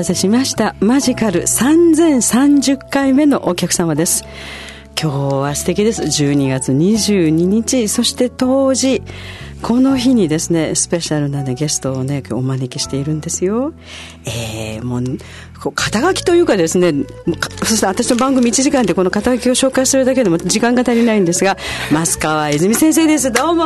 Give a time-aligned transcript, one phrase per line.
[0.00, 0.74] 待たせしました。
[0.80, 4.24] マジカル3030回目のお客様です。
[5.00, 6.02] 今日は素敵です。
[6.02, 7.86] 12月22日。
[7.86, 9.02] そして当時
[9.62, 13.74] この日にですねスペシャルな、ね、ゲストをねお招きしているんですよ。
[14.24, 16.94] えー、もう肩書きというかですね
[17.62, 21.58] そして私の番組1時間でこの肩書きを紹介するだけでも時間が足りないんですが
[21.90, 23.30] 増川泉先生です。
[23.30, 23.64] どうも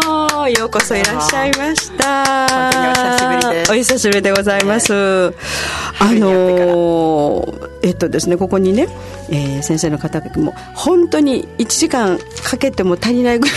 [0.48, 2.34] ようこそいらっしゃいました。
[2.66, 3.73] お久しぶりです。
[3.73, 5.32] お久しぶりでございます、
[6.04, 7.46] あの
[7.82, 8.88] えっとですねここにね
[9.30, 13.52] えー、先生の肩書きも本当に1時間かけても足りないぐら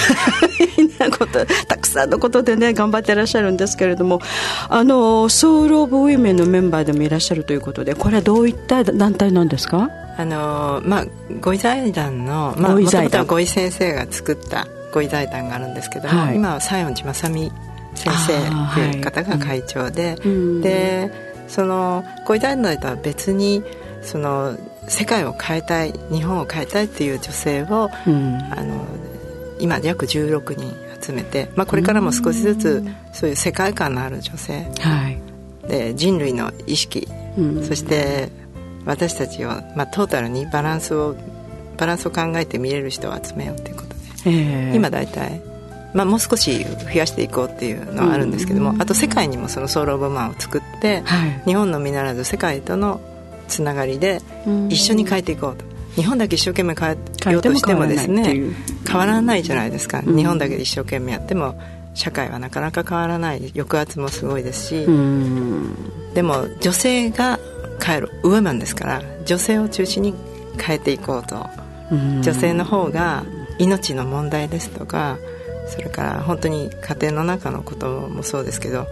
[1.05, 4.21] いなことたくさんのことでね頑張ってらっしゃるんですけれども
[4.69, 9.89] あのソウル・オブ・ウィメンのメンバーでもいらっしゃるということでこれはどういった団体なんですか？
[10.17, 11.05] あのまあ
[11.41, 17.51] ご遺財団のまあもともとはご遺先生が作ったご遺財団があるんですけども、はい、今は西園寺正美
[17.93, 23.63] 先生という方が会長で、はい、でそのご遺財団とは別に
[24.01, 28.85] その世界を変えたい日本を変えたいっていう女性を、うん、あの
[29.59, 38.29] 今約16人集めて、まあ、これからも少しずつそういう世界観のある女性、はい、で人類の意識、うん、そして
[38.85, 41.15] 私たちを、まあ、トータルにバランスを
[41.77, 45.41] バランスを考えて見れる人を集めようということで、えー、今大体、
[45.97, 53.01] まあ、もう少し増やしていこうっていうのはあるんですけども、あと世界にもそのソウル・オブ・マンを作って、はい、日本のみならず世界との
[53.47, 54.21] つながりで
[54.69, 55.65] 一緒に変えていこうと。
[55.95, 58.53] 日本だけ一生懸命変えようとしてもですね
[58.87, 61.59] 変わらないじゃないですか、日本だけで一生懸命やっても
[61.95, 64.85] 社会はなかなか変わらない抑圧もすごいですし、
[66.13, 67.39] でも女性が
[67.83, 70.13] 変えるウーマンですから女性を中心に
[70.59, 71.49] 変えていこうと、
[71.89, 73.23] 女性の方が
[73.57, 75.17] 命の問題ですとか
[75.67, 78.87] それから本当に家庭の中のこともそうですけど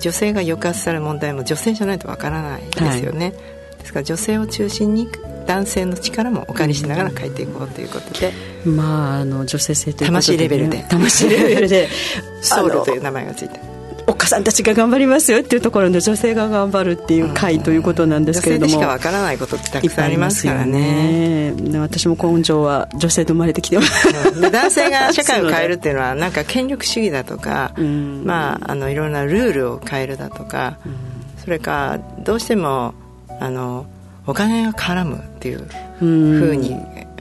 [0.00, 3.34] 女性が抑圧される問題も女性じゃないとわからないですよね、はい。
[3.78, 5.08] ですから女性を中心に
[5.46, 8.32] 男性の力もお借りしながら書いていこうということで、
[8.64, 10.84] まああの女性性という魂レベルで。
[10.88, 11.88] 魂レベルで。
[12.42, 13.71] ソウルという名前がついて
[14.06, 21.52] お母さんたちが頑張りますよっていうところで女性が頑張るっていう会ということなんですけれども、女性でしかわからないことってたくさんありますからね。
[21.52, 24.08] ね私も根性は女性で生まれてきてます、
[24.38, 30.94] うん、男性が社会を変えるっていうのはなんか権力主義だとか、うん、まああのいろんなルールを変えるだとか、うん、
[31.38, 32.94] それかどうしても
[33.40, 33.86] あの
[34.26, 35.66] お金が絡むっていう
[35.98, 36.76] ふうに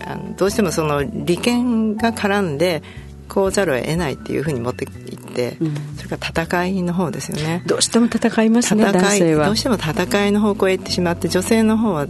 [0.05, 2.83] あのどうしてもその利権が絡んで
[3.31, 7.63] こうざるを得ないっていうふうに持っていって、うん、それから戦いの方ですよね。
[7.65, 9.45] どうしても戦いますね男性は。
[9.45, 12.07] どうしても戦いの方向へ行ってしまって女性の方は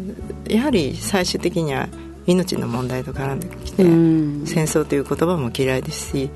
[0.49, 1.89] やはり最終的には
[2.25, 6.31] 命の問題と絡んできて、うん、戦争という言葉も嫌いですし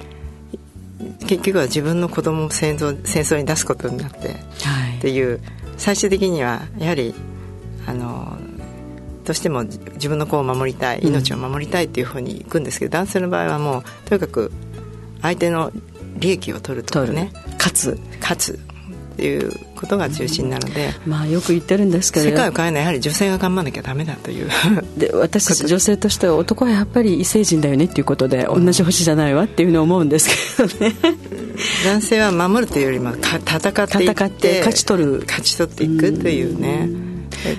[1.25, 4.33] 結局は自分の子供を戦争戦争に出すことになって、は
[4.93, 5.41] い、っていう
[5.77, 7.15] 最終的にはやはり
[7.87, 8.37] あの
[9.25, 14.51] どうしても自分の子を守りたい命を守りたいっていうふうにいくんですけど、男性の場合はもうとにかく
[15.21, 15.71] 相手の
[16.17, 17.99] 利益を取るとかね勝つ。
[18.21, 18.59] 勝つ。
[19.15, 22.25] っていうことが中心なので、まあよく言ってるんですけど。
[22.25, 24.49] 世界を変えるのはやはり女性が頑張らなきゃダメだという
[24.99, 30.95] で私たち女性としては男はやっぱり異星人だよねっていうことで同じ星じゃないわっていうのを思うんですけどね。
[31.85, 35.23] 男性は守るというよりも戦っていって勝ち取る。
[35.25, 37.14] 勝ち取っていくというね、う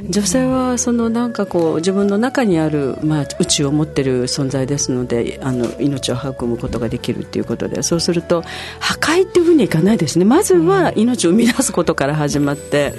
[0.09, 8.42] 女性はそのなんかこう自分の中にある、まあ、宇宙を持っている存在ですのであの命を育むことができるということでそうすると
[8.81, 10.25] 破壊っていうふうにいかないですね。
[10.25, 12.92] まずは命を生み出すことから始まって、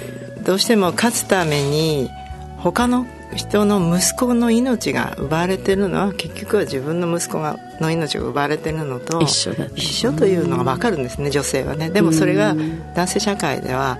[0.44, 2.10] どうしても勝つために
[2.56, 3.06] 他の
[3.36, 11.90] 人の息子の命が奪われてるのは結局は自分の息子がの命が奪われてるのと一緒だ一緒というのが分かるんですね女性はね。
[11.90, 12.56] でもそれが
[12.94, 13.98] 男性社会では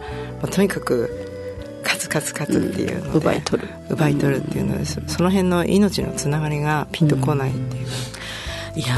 [0.51, 1.28] とにかく
[2.09, 3.69] 勝つ勝つ勝つっていうので、奪い取る。
[3.91, 7.87] 奪い取るっていうのでその辺の命のつながりがピンとこないっていう、
[8.77, 8.97] いや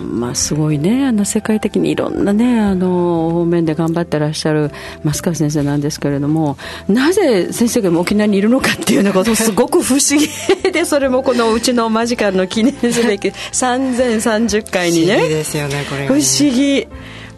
[0.00, 1.06] まあすごいね。
[1.06, 4.70] あの世界的にいろんなねあの方面で頑張ってらっしゃる
[5.04, 6.56] 増川先生なんですけれども
[6.88, 15.14] なぜ先生が沖縄にいるのかっていうのがすごく不思議で それもこのうちのマジカルの記念すべき3030回にね。
[15.14, 16.88] 不思議ですよねこれ、ね、不思議。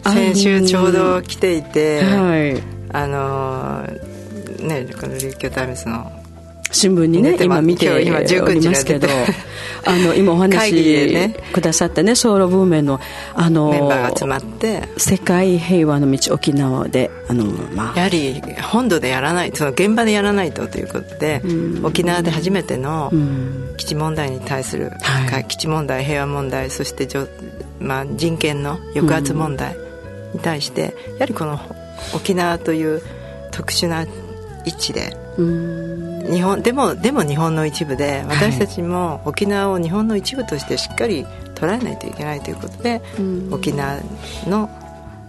[0.03, 2.63] 先週ちょうど来ていて、はい、
[2.93, 3.83] あの
[4.61, 6.11] ねこの琉球タイムズの
[6.71, 9.07] 新聞にね今見ておりますけど
[9.85, 12.99] あの今お話しくださったねソウルブーメンの
[13.33, 23.11] あのメンバーが集まって世界平和の道沖縄であの、まあ、やはり本土でやらないその現場でやらないとということで、うん、沖縄で初めての
[23.77, 27.07] 基地問題に対する、はい、基地問題平和問題そして、
[27.79, 29.75] まあ、人権の抑圧問題
[30.33, 31.59] に対して、うん、やはりこの
[32.13, 33.01] 沖縄という
[33.51, 34.05] 特殊な
[34.65, 41.25] 位置で日本でもでも日本の一部で私たちも沖縄を日本の一部としてしっかり
[41.55, 43.01] 捉えないといけないということで、
[43.51, 43.99] 沖縄
[44.47, 44.69] の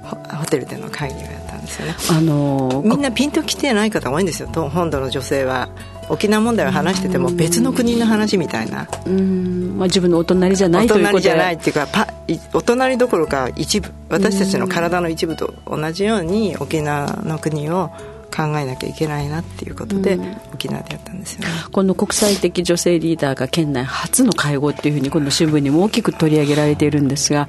[0.03, 4.49] ホテルでの会議をやったんですよね、あのー、みんなピンときてない方多いんですよ。
[4.49, 5.69] 本土の女性は。
[6.11, 8.89] 沖縄問題を話してても別の国の話みたいな。
[9.07, 12.09] うん、まあ、自分のお隣じゃないお隣じゃないっていうかパ
[12.53, 13.93] お隣どころか一部。
[14.09, 17.93] 私たちの体の一部と同じように沖縄の国を
[18.31, 20.19] 考えなきゃいけないなっていうことで、
[20.55, 27.49] 沖縄でやったんですよ、ね、この国際的女性リーダーが県内初の会合っていうふうに今度新聞にも大きく取り上げられているんですが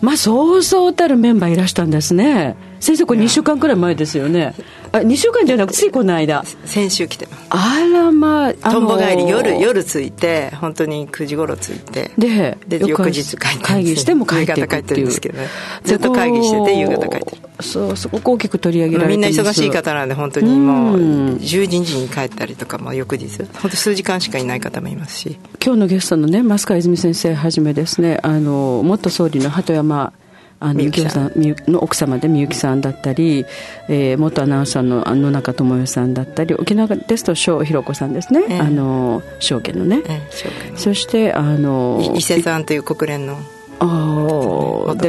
[0.00, 4.54] まあそうそうたるメンバーいらしたんですね先生これ2週間くらい前ですよね。
[4.90, 6.42] あ2週間じゃなくてついこの間。
[6.64, 7.46] 先週来てます。
[7.50, 14.68] あらまあとんぼ帰り夜夜着いて本当に9時頃着いてでで翌日帰って会議しても帰ってくっていう。
[14.68, 15.46] 帰ってるんですけど、ね、
[15.84, 17.36] ずっと会議してて夕方帰って。
[17.60, 20.96] そうすごく大きく取り上げられてみんな忙しい方なんで本当にもう
[21.36, 21.38] 10
[21.68, 23.28] 時時に帰ったりとかも翌日。
[23.60, 25.38] 本当数時間しかいない方もいますし。
[25.64, 30.12] 今日のゲストのね増川泉先生はじめですねあの元総理の鳩山
[30.62, 31.32] あのみゆきさん。
[31.66, 33.44] の奥様でみゆきさんだったり、
[33.88, 43.38] えー、元アナウンサーの野中智代さんだったり沖縄ですと翔ひろ子さんですね、えー、あの証券のね、えー、そしてあの伊勢さんという国連の。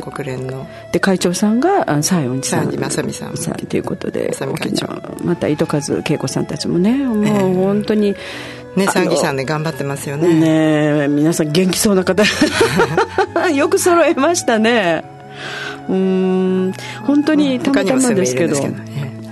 [0.01, 0.67] 国連の。
[0.91, 2.71] で会長さんが西園寺さん。
[2.71, 3.37] 正美さん。
[3.37, 4.33] さんということで
[5.23, 8.15] また糸数恵子さんたちもねもう本当に、
[8.75, 10.33] ね、参議さんで頑張ってますよね。
[10.33, 12.23] ね皆さん元気そうな方。
[13.53, 15.03] よく揃えましたね
[15.89, 16.73] うん
[17.05, 18.55] 本当にたまたまですけど、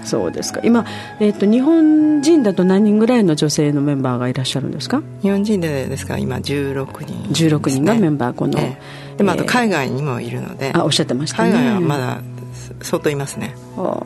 [0.04, 0.60] そうですか。
[0.64, 0.86] 今、
[1.20, 5.02] えーと、日本人だと何人ぐらいの女性のメンバーがいらっしゃるんですか？
[5.22, 6.18] 日本人でですか？
[6.18, 11.52] 今16人、ね、16人がメンバーこの、えー、でもあと海外にもいるので、あおっしゃってましたね。
[11.52, 12.22] 海外はまだ
[12.82, 13.56] 相当いますね。
[13.78, 14.02] あ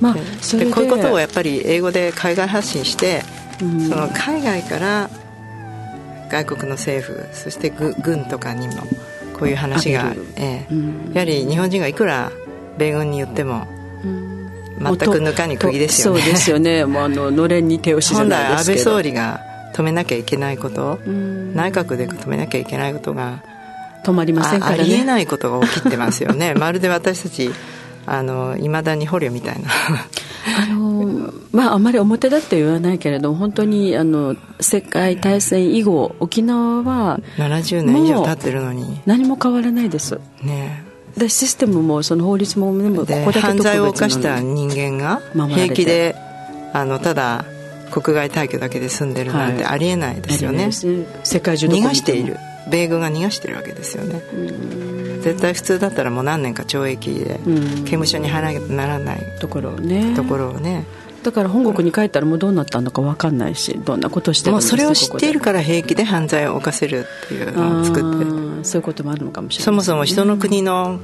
[0.00, 3.22] まあそれでこういうことをやっぱり英語で海外発信して、
[3.58, 5.10] その海外から
[6.30, 8.74] 外国の政府そして軍とかにも
[9.38, 10.74] こういう話が、ええ、
[11.12, 12.30] やはり日本人がいくら
[12.78, 13.66] 米軍に言っても、
[14.80, 16.20] 全くぬかに釘ですよね。
[16.20, 16.84] そうですよね。
[16.86, 19.40] もうあののれんに手を沈んだ安倍総理が
[19.74, 23.42] 止めなきゃいけないこと、内閣で止めなきゃいけないことが
[24.04, 26.54] 止まりませんから、ね、ありえないことが起きてますよね。
[26.58, 27.50] まるで私たち
[28.60, 29.70] いまだに捕虜みたいな。
[30.44, 39.00] あのまああまり表だって言わないけれど本当にあの世界大戦以後沖縄は70年以上経ってるのに。
[39.06, 40.18] 何も変わらないです。
[40.42, 40.84] ね。
[41.16, 46.16] でシステムもその法律ももここ犯罪を犯した人間が平気で
[46.72, 47.44] あのただ
[47.90, 52.38] 国外退去だけで住んでるなんてありえないですよね、はい、世界中逃がしている
[52.70, 54.22] 米軍が逃がしてるわけですよね。
[55.20, 59.22] 絶対普通だったらもう何年か懲役で刑務所に入らならない。
[59.40, 60.14] ところをね。
[60.14, 60.84] ところをね。
[61.22, 68.42] だから本国に帰ったらもうどうなったのか分かんないしどんなことしてるもうそれを知っているから平気で犯罪を犯せるっていうのを作って。
[68.64, 71.00] そういうこともあるのかもしれない、ね、そもそも人の国の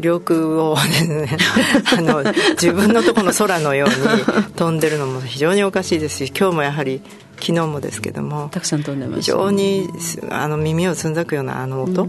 [0.00, 1.36] 領空を、ね、
[1.96, 2.22] あの
[2.52, 7.00] 自分のところの空のように飛んでるのも非常におかしいですし今日もやはり
[7.40, 9.88] 昨日もですけどもたくさん飛んでます、非常に
[10.30, 12.06] あの耳をつんざくようなあの音。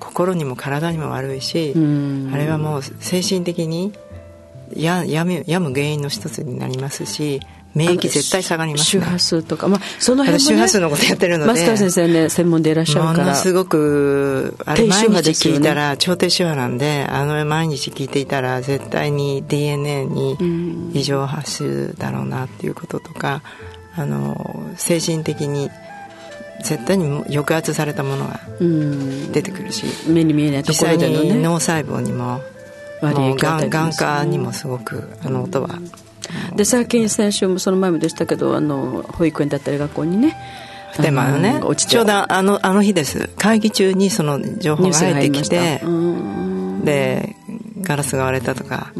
[0.00, 3.92] 心にも体にも悪いしあれはもう精神的に
[4.74, 7.40] ややむやむ原因の一つになりますし
[7.74, 11.60] 免疫絶対下がります、ね、周波数とか、まあ、その辺も、ね、周波数のことやってるので。
[11.60, 13.18] 増川先生ね専門でいらっしゃるから。
[13.18, 23.42] ものすごくあれ毎日聞いたら、ね、超低周波なんであの毎日聞いていたら絶対に DNA に異常発すだろうなっていうこととか
[23.94, 25.70] あの精神的に
[26.62, 28.40] 絶対に抑圧されたものが
[29.32, 32.40] 出てくるし目に見えないところでの、ね、実際に脳細胞にも
[33.02, 35.78] 眼科にもすごくあの音は
[36.56, 40.36] で最近先週もその前もでしたけどあの保育園だったり学校にね
[41.00, 43.28] でもあのねちょうどあのあの日です。
[43.36, 45.80] 会議中にその情報が入ってきて
[46.84, 47.36] で
[47.82, 48.92] ガラスが割れたとか。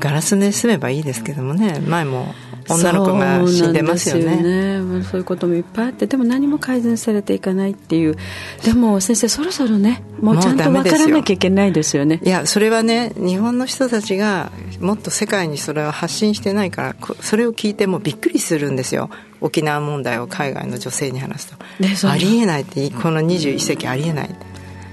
[0.00, 1.80] ガラスで済めばいいですけどもね。
[1.86, 2.34] 前も
[2.68, 4.34] 女の子が死んでますよね。
[4.34, 5.04] そうね。
[5.04, 8.16] そういうこともいっぱいあってでも何も改善されていかないっていう。
[8.64, 12.20] でも先生そろそろねもうちゃんと分からなきゃいけないですよね。
[12.22, 19.10] いやそれはね日本の人たちがもっと世界にそれを発信してないからそれを聞いてもびっくりするんですよ。
[19.40, 24.30] 沖縄問題を海外の女性に話すと、ね、ありえないってこの21世紀ありえない、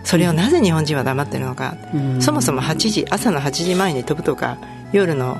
[0.03, 4.57] それをなぜ日本人は黙ってるのか、うん、そもそも8時朝の8時前に飛ぶとか
[4.91, 5.37] 夜の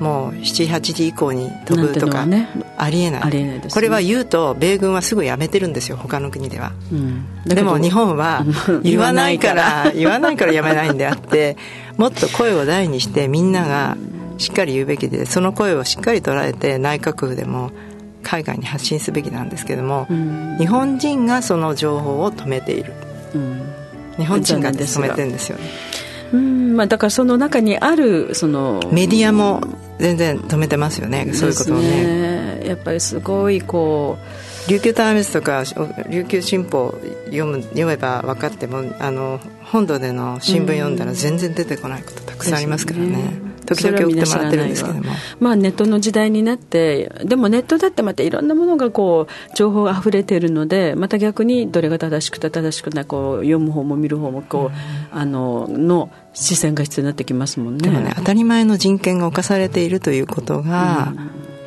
[0.00, 8.44] もう78時以降に飛ぶとか、ね、ありえない、ね、これは言うと米軍はすぐやめてるんですよ他の国では、うん、でも日本は
[8.82, 10.56] 言わないから言わないから。
[10.56, 11.56] やめないんであって
[11.96, 13.96] もっと声を大にしてみんなが
[14.38, 17.70] しっかり言うべきでその声をしっかり捉えて内閣府でも
[18.22, 22.92] 海外に発信すべきなんですけども、うん、日本人がその情報を止めている、
[23.34, 23.62] うん、
[24.16, 25.64] 日本人が止めてるんですよね
[26.32, 29.60] うんまあ、だからその中にあるそのメディアも
[29.98, 32.62] 全然止めてますよねそういうことをね。
[32.66, 34.18] やっぱりすごいこ
[34.66, 35.62] う琉球タイムズとか
[36.08, 45.12] 琉球新報読む読めば分かってもあの本土での新聞読んだら全然出てこないことたくさんありますからね、時々送ってもらってるんですけども。
[45.40, 57.82] まあネットの時代になってでもネットだってまたいろんなものがこう情報が溢れているのでまた逆にどれが正しくて正しくないこう読む方も見る方もこう、うん、あのの視線が必要になってきますもんね。
[57.82, 61.12] でもね当たり前の人権が侵されているということが、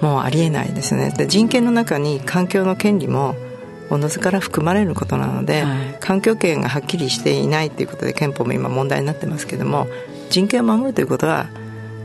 [0.01, 1.13] うん、もうありえないですね。
[1.15, 3.35] で人権の中に環境の権利も
[3.89, 9.87] おのずから含まれることなので、はい、環境権がはっきりしていないということで憲法も今問題になってますけども
[10.29, 11.47] 人権を守るということは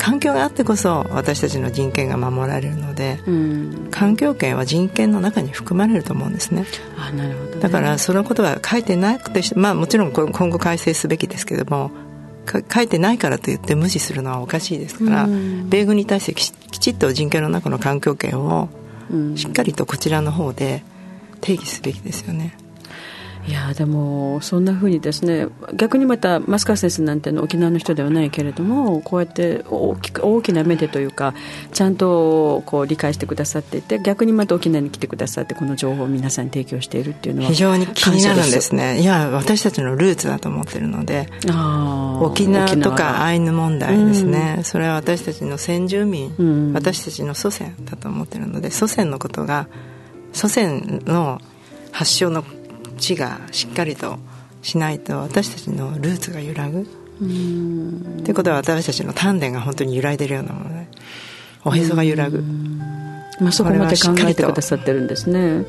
[0.04, 6.66] 環境があってこそ私たちの人権が守られるので、うん、環境権は人権の中に含まれると思うんですね。
[6.98, 11.90] あなるほど、ね、だからそのことは書いてなくてまあもちろん今後改正すべきですけども
[12.70, 18.68] 書いてないからといって無視するのはおかしいですから、うん、米軍に対してきちっと人権の中の環境権を
[19.36, 20.84] しっかりとこちらの方で
[21.40, 22.58] 定義すべきですよね。
[23.46, 31.34] いやでもそんなふうにですね逆にまた増川先生なんての沖縄の人ではないけれどもこうやって大き大きな目でというか
[31.72, 39.00] ちゃんとこう理解してくださっていて逆にまた沖縄に来てくださってこの情報を皆さんに提供しているっていうのは非常に気になるんですね。
[39.00, 41.28] いや私たちのルーツだと思ってるので
[42.22, 49.68] 沖縄とかアイヌ問題ですね、うん、それは私たちの先住民、うん、私たちの祖先だと思ってるので祖先のことが
[50.32, 51.40] 祖先の
[51.92, 52.44] 発祥の
[52.98, 54.18] 地がしっかりと
[54.62, 56.86] しないと私たちのルーツが揺らぐ？
[57.18, 60.88] ということは私たちの丹田が本当に揺らいでるようなもので
[61.64, 62.42] おへそが揺らぐ。
[63.40, 65.64] まあ、そこまで考えてくださってるんですね。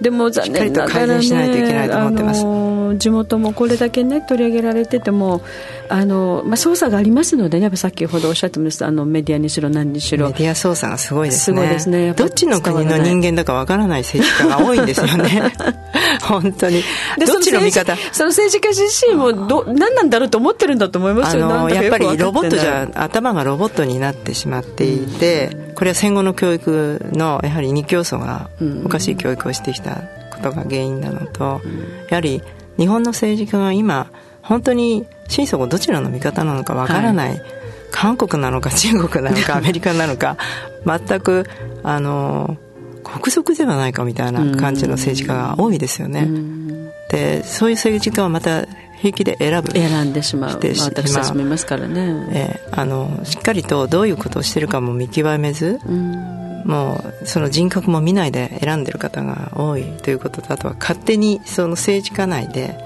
[0.00, 2.50] でも残念ながら、ね、しないといけないと思ってます、あの
[2.96, 5.42] 地元もこれだけね取り上げられてても
[5.88, 10.28] あの、まあ、捜査がありますのでねやっぱ先ほどおっしゃってましたあのメディアにしろ何にしろ。
[10.28, 11.56] メディア捜査がすごいですね。
[11.56, 12.12] すごいですね。
[12.14, 15.52] どっちの国の人間だかわからない政治家が多いんですよね。
[16.22, 16.82] 本当に。
[17.18, 17.96] どっちの味方？
[18.12, 21.46] その政治家自身もど何なんだろうと思ってるんだと思いますよ。
[21.46, 28.50] あのやっぱりロボットじゃ頭がロボットになってしまっていて、うん、これは戦後の教育のやはり二教祖が
[28.84, 32.42] おかしい教育をしてきたことが原因なのと、うん、やはり
[32.78, 34.10] 日本の政治家が今
[34.42, 37.42] 本当に心底どちらの味方なのかわからない、はい、
[37.90, 40.36] 韓国なのか 中国なのか アメリカなのか
[40.86, 41.44] 全く
[41.82, 42.56] あの
[43.04, 46.28] 国賊ではないかみたいな感じの政治家が多いですよね。
[47.10, 48.66] でそういう政治家はまた
[48.98, 55.80] 平気で選ぶ選んでしまう、まあ、私たちもいますからね、えー、あのしっかりとどういうことをしてるかも見極めず、
[56.64, 62.78] もうその人格も見ないで選んでる方が多いということとあとは勝手にその政治家内で、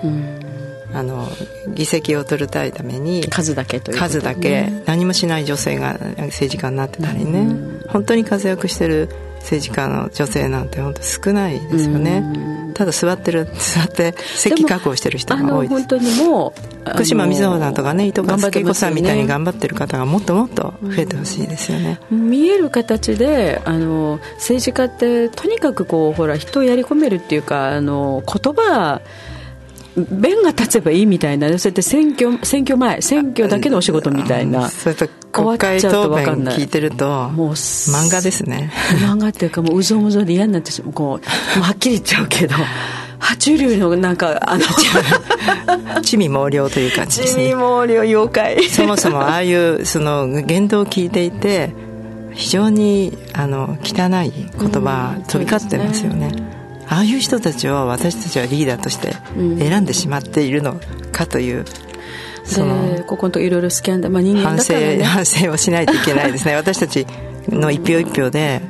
[0.94, 1.28] あの
[1.74, 7.48] 議席を取るたいために数だけという、ね、数だけ何もしない女性が政治家になってたりね、
[7.88, 9.08] 本当に活躍してる
[9.42, 12.24] 政治家の女性なんて本当少ないですよね、
[12.74, 15.78] ただ座ってる 座って席確保してる人が多いです。
[15.80, 16.54] 本当にも
[16.86, 29.00] う福島みずほさんとかね糸川恵子さんみたいに頑張ってる方がもっともっと増えてほしいですよね、見える形であの政治家ってとにかくこうほら人をやり込めるっていうかあの言葉
[29.96, 34.68] 弁が立てばいいみたいなそうやって選挙選挙前選挙だけのお仕事みたいな。
[34.68, 38.70] それと国会答弁聞いてるともう漫画ですね。
[39.00, 40.92] 漫画っていうかもううぞうむぞで嫌になってしまう。
[40.92, 42.54] こうはっきり言っちゃうけど。
[43.22, 44.64] 爬虫類のなんかあの
[46.02, 47.44] 地味猛量という感じですね。
[47.44, 48.64] 地味猛量妖怪。
[48.68, 51.72] そもそもああいうその言動を聞いていて
[52.32, 56.61] 非常にあの汚い言葉飛び交ってますよね、うん
[56.92, 60.78] ああいう人たちを私たちはリーダーとして選んでしまっているの
[61.10, 61.64] かという、
[62.44, 66.54] そのここのといろいろスキャンダル、まあ、人間だから、ね、反省をしないといけないですね。
[66.56, 67.06] 私たち
[67.48, 68.60] の一票一票で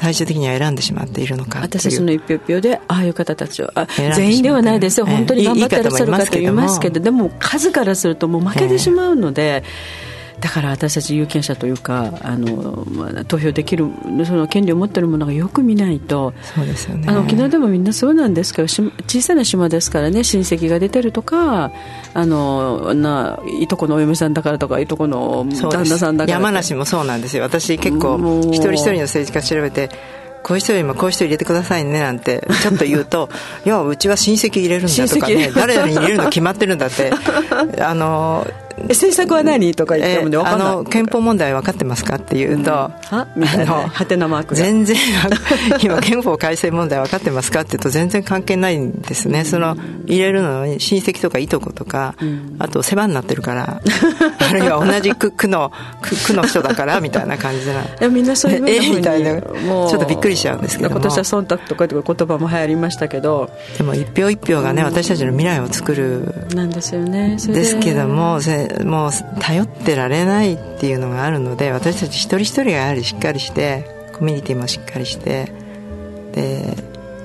[0.00, 5.06] 最終的には選んでしまっているのか私たちの一票一票でああいう方たちをあ全員ではないですよ。
[5.06, 10.09] 本当に頑張ってらっしゃる方いますけどでも数からするともう負けてしまうので、えー
[10.40, 13.86] だから私たち有権者というかあの、まあ、投票できる
[14.26, 21.70] その権利を持っている者がよく見ないとそうですよ、ね、あの沖縄でもみんなそうなんですけど小さな島ですからね親戚が出てるとか
[22.14, 27.42] あのないとこのお嫁さんだからとかいとこの旦那さんだから山梨もそうなんですよ。
[27.42, 29.90] 私結構一人一人の政治家調べて
[30.42, 33.28] こういう人よりもこういう人入れてくださいねなんてちょっと言うと
[33.64, 37.12] いやうちは親戚入れるんだとかね誰々に入れるの決まってるんだって。
[37.82, 38.46] あの
[38.88, 39.74] 政策は何？
[39.74, 43.28] とか言ってもね、あの憲法問題分かってますかって言うと、うん、は？
[43.36, 43.72] みたいな。
[43.72, 44.96] はてなマーク全然
[45.82, 53.80] 今憲法改正問題分かってますかって言うと全然関係ないんですね、その入れるのに親戚とかいとことか、うん、あと世話になってるから
[54.38, 59.40] あるいは同じ区区の区区の人だからみたいな感じでいやみんなそういうえみたいな。
[59.66, 63.50] もうちょっとびっくりしちゃうんですけど今年は忖度とかいう言葉も流行りましたけど。
[63.76, 66.34] でも一票一票がね、私たちの未来を作る。
[66.54, 67.36] なんですよね。
[67.46, 67.64] で。
[67.64, 68.40] すけども
[68.84, 69.10] もう
[69.40, 75.52] 頼ってられないっていうのがあるので私たち一人一人がやはりしっかりしてコミュニティもしっかりして
[76.32, 76.76] で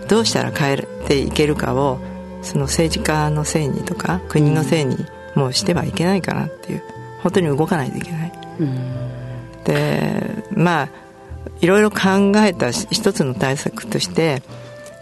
[0.07, 1.99] どうしたら変えていけるかを
[2.41, 4.97] その政治家のせいにとか国のせいに
[5.35, 6.83] もうしてはいけないかなっていう
[7.21, 10.89] 本当に動かないといけない、うん、でまあ
[11.61, 14.41] いろいろ考えた一つの対策として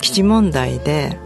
[0.02, 1.18] 基地問題で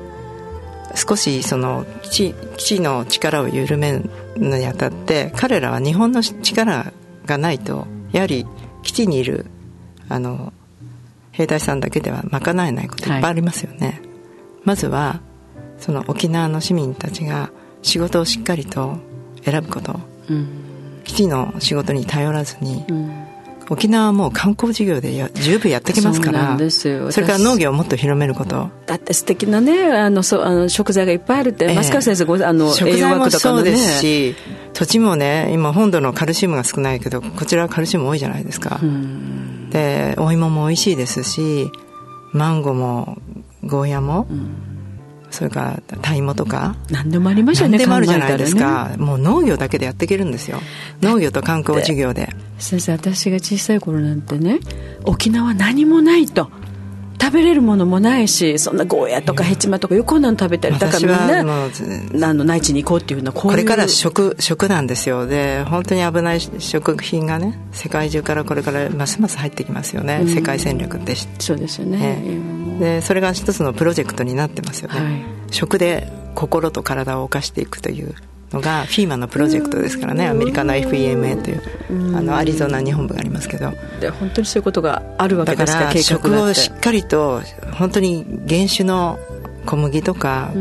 [0.95, 6.91] 少しその基地の力を緩めるのにあたって彼らは日本の力
[7.25, 8.45] がないとやはり
[8.83, 9.45] 基地にいる
[10.09, 10.53] あの
[11.31, 13.05] 兵隊さんだけでは賄えないことい。
[13.05, 14.01] っぱいありますよね、はい、
[14.63, 15.21] まずは
[15.77, 17.51] その沖縄の市民たちが
[17.83, 18.97] 仕事をしっかりと
[19.43, 23.26] 選ぶこと、うん、基地の仕事に頼らずに、うん
[23.69, 28.69] 沖縄はもう観光事業でや十分やってきますからそれから農業をもっと広めること。
[28.85, 34.35] だって素敵なねあのそあの食材がいっぱいあるって、えー、増川先生ごあの食材もそうですし
[34.73, 38.79] 土地もね今本土のカルシウムが少ないけどこちらはカルシウム多いじゃないですか。
[39.71, 41.69] でお芋も美味しいですし
[42.31, 43.17] マンゴーも
[43.63, 44.67] ゴーヤも、うん。
[45.29, 50.59] それからタイモとか何でもありましたね何でもあるじゃないですか、ね、もう農業だけでやっていけるんですよ。
[51.01, 54.59] 農業と観光事業で先生私が小さい頃なんてね
[55.03, 56.49] 沖縄何もないと。
[57.19, 65.25] 食べれるものもないしそんなゴーヤとかヘチマとかよくこんなの食べたりだからみんなあの内地に行こうっていうのはこれから食食なんですよ。
[65.25, 71.15] で本当に危ない食品がね世界中からこれからますます入ってきますよね、うん、世界戦略って。
[71.39, 72.21] そうですよね、
[72.79, 78.13] でそれが一つのプロジェクトになってますよね、はい、食で心と体を犯していくという
[78.51, 83.71] のがフィーマのプロジェクトですからねアメリカの FEMA というあのアリゾナ日本部がありますけど。
[83.99, 87.41] で本当にそういうことがあるわけですかだから食をしっかりと
[87.73, 89.19] 本当に原種の
[89.65, 90.51] 小麦とか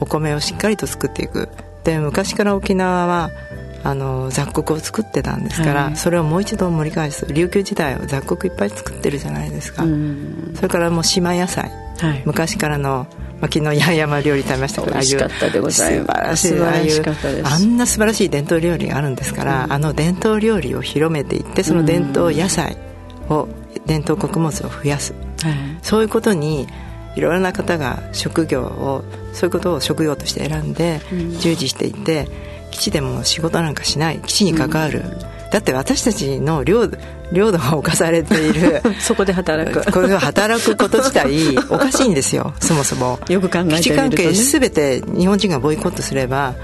[0.00, 1.48] お米をしっかりと作っていく。
[1.84, 3.30] で昔から沖縄は
[3.84, 7.26] あの雑穀を作ってたんですから、はい、それをもう一度盛り返す。
[7.26, 9.84] 琉球時代は雑穀いっぱい作ってるじゃないですか。
[10.54, 13.06] それからもう島野菜、はい、昔からの
[13.40, 16.48] まあ、昨日八重山料理食べましたけど美味しかったでございます。
[16.48, 22.76] 素晴らしいああんな素晴らしい伝統料理があるんですから、うん、あの伝統料理を広めていってその伝統野菜
[23.28, 25.14] を、うん、伝統穀物を増やす、
[25.82, 26.66] そういうことに
[27.14, 31.00] いろいろな方が職業をそういうことを職業として選んで
[31.40, 32.28] 従事していて、
[32.70, 35.02] 基地でも仕事なんかしない基地に関わる、
[35.50, 36.90] だって私たちの領
[37.32, 38.82] 領土が侵されている。
[39.00, 39.84] そこで働く。
[39.92, 43.18] これが働くこと自体おかしいんですよ そもそも。
[43.28, 46.54] よく考えてみると、ね、基地関係全て日本人がボイコットすれば、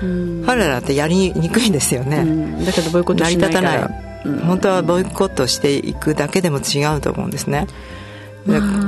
[0.47, 2.27] 彼らってやりにくいんですよね、
[2.65, 3.71] だけどボイコットしないから。
[3.71, 3.93] 成り立
[4.25, 7.67] たない、本当はボイコットしていくだけでも違うと思うんですね。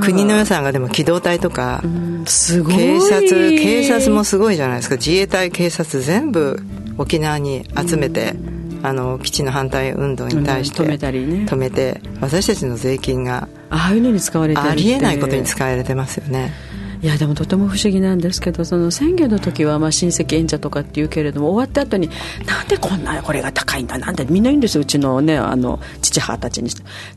[0.01, 1.81] 国の予算がでも機動隊とか、
[2.25, 4.95] 警察警察もすごいじゃないですか。
[4.95, 6.59] 自衛隊警察全部
[6.97, 8.35] 沖縄に集めて、
[8.83, 11.45] あの基地の反対運動に対して止めたりね。
[11.45, 16.53] 止めて私たちの税金がああいうのに使われてありえないことに使われてますよね。
[17.01, 22.09] いやでもとても不思議なんですけどその宣言の時はまあ親戚演者とかっていうけれども終わった後に
[22.45, 26.71] なんでこんなこれが高いんだなんでみんな言うんですようちのねあの父母たちに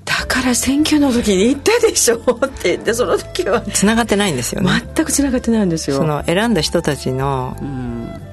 [0.05, 2.21] だから選挙の時に言ったでしょっ
[2.61, 3.63] て言ってその時は。
[3.63, 4.71] つながってないんですよね。
[4.95, 5.97] 全くつながってないんですよ。
[5.97, 7.57] その選んだ人たちの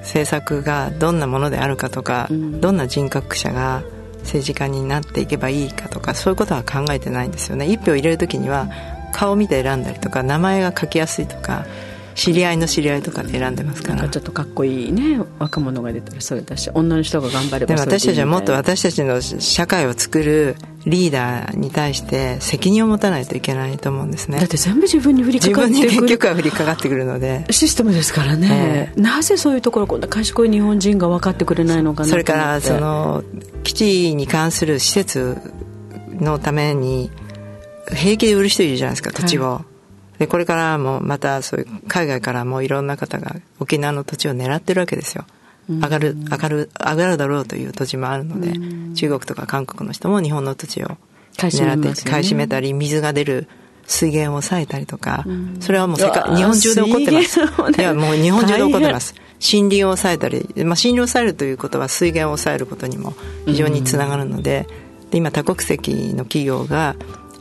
[0.08, 3.82] 政策がどんなものであるかとか、うん、どんな人格者が
[4.20, 7.70] 政治家になっていけばいいかとかそういうことは考えてないんですよね。
[7.70, 8.68] 一票入れる時には
[9.12, 11.66] 顔見て選んだりとか名前が書きやすいとか
[12.14, 14.08] 知り合いの知り合いとかで選んでますから。
[14.08, 16.70] ちょっとかっこいいね若者が出たらそれだし。
[16.74, 20.56] 女の人が頑張ればでも私たちはもっと私たちの社会を作る
[20.88, 24.38] リーダーに対して責任を持たないといけないと思うんですね。
[24.38, 25.68] だって全部自分に降りかかってくる。
[25.70, 27.44] 自分に結局は降りかかってくるので。
[27.50, 33.24] システムですからね、えー、なぜそういうところこんな賢い日本人が分かってくれないのかなそれからその
[33.62, 35.38] 基地に関する施設
[36.20, 37.10] のために
[37.92, 39.64] 平気で売る人いるじゃないですか土地を、は
[40.16, 45.24] い、でこれからもまたそういう海外からもいろんな方が沖縄の土地を狙ってるわけですよ
[45.68, 48.52] 上がる上がる上がるだろうという土地もあるので
[48.94, 50.96] 中国とか韓国の人も日本の土地を
[51.34, 53.48] 狙って買い占めたり水が出る
[53.86, 55.24] 水源を抑えたりとか、
[55.60, 59.14] それはもう世界日本中で起こってます、いやもう日本中で起こってます。
[59.40, 63.14] 森林を抑えたり、まあ、森林を抑えるということは水源を抑えることにも
[63.46, 64.66] 非常につながるので
[65.10, 66.96] で今多国籍の企業が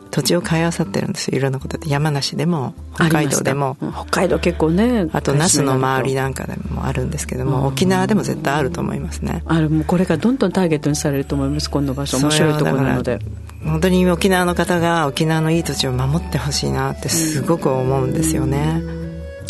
[0.09, 1.37] 土地を買いあさってるんですよ。
[1.37, 3.77] いろんなことで山梨でも北海道でも。
[3.79, 9.43] 北海道結構ねあと那須の周りなんかでもあるんですけども沖縄でも絶対あると思いますね。
[9.45, 13.19] あるもうこれからどんどんターゲットにされると思いますこの場所面白いところなので。
[13.63, 18.81] 本当に沖縄の方が沖縄のいい土地を守ってほしいなってすごく思うんですよね、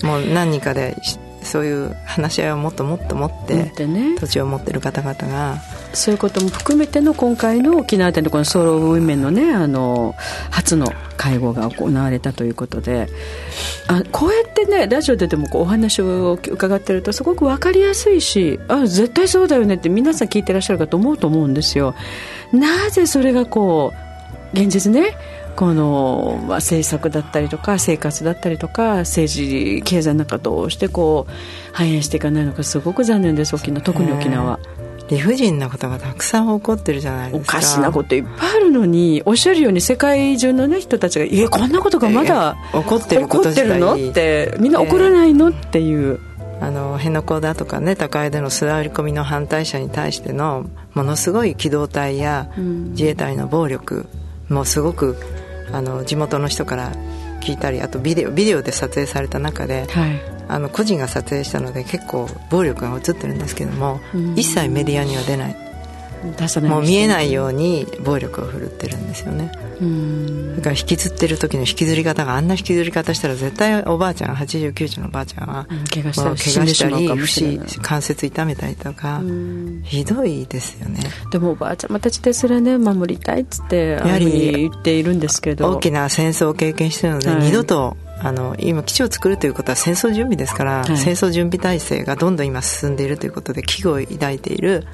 [0.02, 0.96] もう何人かで
[1.44, 5.58] そういう話し合いをもっともっと持って、ね、土地を持ってる方々が
[5.98, 10.16] そういうことも含めての今回の沖縄でのこのソロウィメンのねあの
[10.52, 13.08] 初の会合が行われたということで。
[13.88, 21.96] あこうやってねラジオででもこうお話を伺ってるとすごく分かりやすいしあ絶対そうだよねって皆さん聞いてらっしゃるかと思うと思うんですよ。
[22.52, 23.94] なぜそれがこ
[24.54, 25.16] う現実ね
[25.56, 31.32] この、まあ、政策だったりとか生活だったりとか政治経済なんかどうしてこう
[31.74, 33.82] 反映していかないのかすごく残念です沖縄。
[33.82, 34.60] 特に沖縄。
[35.10, 37.58] 理不尽なことがたくさん起こってるじゃないですか。
[37.58, 46.20] おかしなこといっぱいあるのにおっしゃるように世界中の、ね、人たちが「いやこんなことがまだ起こってること自体の?」ってみんな怒らないの、っていう。
[46.60, 50.66] あの辺野古だとかね高江での座り込みの反対者に対しての
[50.96, 54.08] ものすごい機動隊や自衛隊の暴力
[54.50, 55.18] もすごく
[55.72, 56.92] あの地元の人から
[57.38, 64.00] 聞いたりあとビデオビデオで撮影された中で、はい、あの個人が撮影したので結構暴力が映ってるんですけども、
[64.36, 65.67] 一切メディアには出ない
[66.62, 69.52] もう見えないように暴力を振るってるんですよね。
[70.56, 77.08] だから引きずってる時の引きずり方があんな引きずり方したら絶対おばあちゃん89歳のおばあちゃんは、怪我したりしたり
[77.82, 79.22] 関節痛めたりとか
[79.84, 81.00] ひどいですよね。
[81.32, 85.72] でもおばあちゃまたちですらね守りたいっつってやはり言っているんですけど。
[85.72, 94.88] 大きな戦争を経験してるので、はい、二度とあの今基地を作るということは戦争準備ですから、はい、戦争準備体制がどんどん今進んでいるということで危惧を抱いている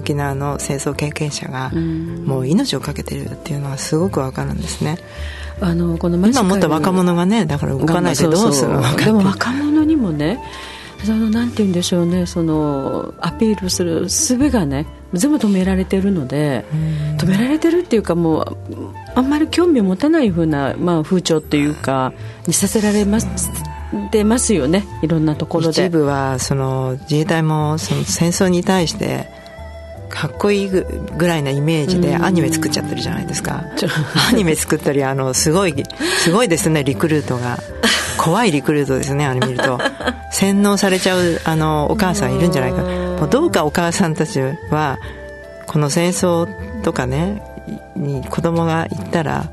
[0.00, 4.98] 沖縄の戦争経験者がもう命を懸けてるっていうのはすごくわかるんですね。
[5.60, 8.96] あのこの今もっと若者がねだから動かないでどうするのか。
[8.96, 10.38] でも若者にもね
[11.04, 16.64] そのなんて言うんでしょうねそのアピールする術がね全部止められてるので
[17.18, 18.56] 止められてるっていうかもう
[19.14, 22.12] あんまり興味を持たないふうな、まあ、風潮っていうか
[22.46, 23.28] にさせられます
[24.10, 25.86] 出ますよねいろんなところで。
[25.86, 29.30] 一部はその自衛隊もその戦争に対して
[30.08, 30.86] かっこいいぐ
[31.26, 33.64] らいなイメージでアニメ作っちゃってるじゃないですか、
[34.30, 35.74] アニメ作ったりあのすごい
[36.18, 37.58] すごいですねリクルートが。
[38.18, 39.78] 怖いリクルートですねあれ見ると。
[40.32, 42.82] 洗脳されちゃうあのお母さんいるんじゃないか。
[42.82, 44.98] もうどうかお母さんたちは
[45.66, 47.42] この戦争とかね
[47.94, 49.44] に子供が行ったら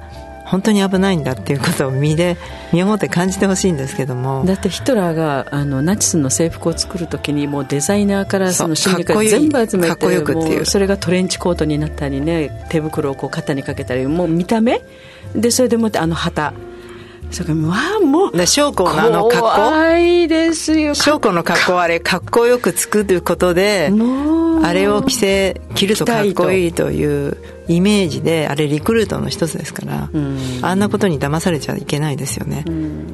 [0.45, 2.37] 本当に危ないんだっていうことを身で
[2.71, 4.43] 身をもって感じてほしいんですけども。
[4.45, 10.65] だってヒトラーがあのナチスの制服を作る時にもうデザイナーからその心理から全部集めてかっこよくっていう。
[10.65, 14.81] それがトレンチコートになったりね手袋をこう肩にかけたりもう見た目？
[15.35, 16.53] でそれでもってあの旗。
[17.31, 19.49] それわあもう将校のあの格好？
[19.55, 20.93] 怖いですよ。
[20.93, 23.91] 将校の格好あれかっこよく作ることで
[24.61, 27.35] あれを着せ着るとかっこいいという
[27.67, 30.09] イメージであれリクルートの一つですから、
[30.61, 32.65] あんなことに騙されちゃいけないですよね、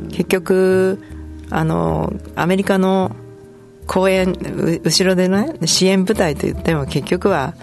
[0.10, 1.02] 結局
[1.50, 3.16] あのアメリカの
[3.88, 4.36] 公園
[4.84, 7.56] 後ろでね支援部隊といっても結局は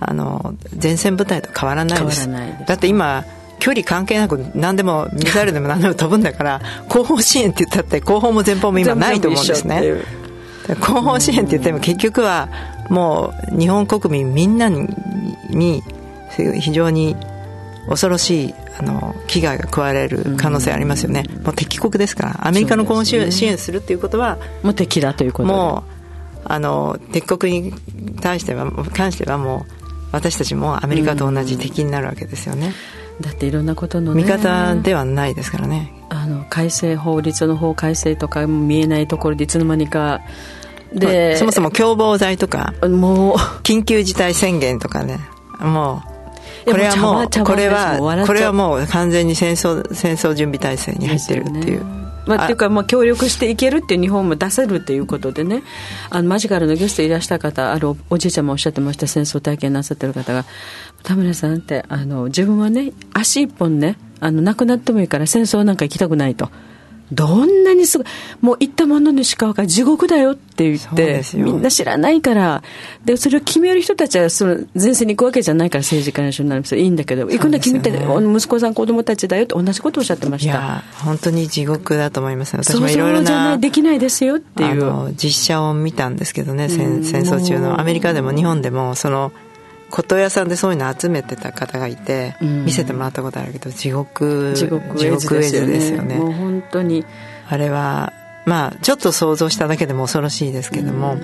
[0.00, 2.28] あの前線部隊と変わらないです。
[2.66, 3.24] だって今
[3.58, 10.02] 距離関係なく何でもミサイルでも何でも飛ぶんだから後方支援って言ったって後方も前方も今ないと思うんですね。
[10.80, 12.48] 後方支援って言っても結局は
[12.90, 14.88] もう日本国民みんなに
[15.50, 15.82] に
[16.30, 17.16] 非常に
[17.88, 25.96] 恐ろしいあの危害が加われる可能性ありますよね、うん、もう敵国ですからアメリカの今週支援するっていうことはもう敵だということもう
[26.44, 27.72] あの敵国に
[28.20, 29.72] 対しては関してはもう
[30.12, 32.72] 私たちもアメリカと同じ敵になるわけですよね、
[33.18, 35.92] うん、だっていろんなことの、ね、味方ではないですからね。
[36.08, 40.20] あの改正法律の法改正とかも見えないところでいつの間にか
[40.92, 45.18] でそもそも共謀罪とかもう緊急事態宣言とかね。
[45.58, 46.15] もう
[46.66, 51.84] これはもうこれはこれはもう完全に戦争戦争準備体制に入ってるっていう。
[52.26, 55.62] まあ、っていうか、まあ、協力していけるっていう日本も出せるっていうことでね
[56.10, 60.44] あのマジカルのゲストいらした方あるおじいちゃんもおっしゃってました戦争体験なさってる方が。
[61.04, 66.50] 田村さんってあの自分はね足一本ねあの亡くなってもいいから戦争なんか行きたくないと
[67.12, 68.06] どんなにすごい、
[68.40, 72.62] もう言ったものにしか分から地獄だよって言って、みんな知らないから、
[73.04, 80.52] で、それを決める人たちは、その前線に行くわけじゃないから政治家の人になるんですいいんだけど、行くんだ決めて、息子さん、子供たちだよって同じことをおっしゃってました。
[80.52, 82.56] いや、本当に地獄だと思います。
[82.56, 83.58] 私もいろいろな。
[83.58, 85.14] できないですよっていう。
[85.16, 87.80] 実写を見たんですけどね、戦戦争中の。
[87.80, 89.32] アメリカでも日本でも、その、
[89.90, 95.28] 琴屋さんでそういうの集めてた方がいて、うん、見せてもらったことあるけど地獄地獄絵図
[95.66, 96.16] ですよね。
[96.16, 97.04] もう本当に。
[97.48, 98.12] あれは
[98.44, 101.22] まあちょっと想像しただけでも恐ろしいですけども、うん、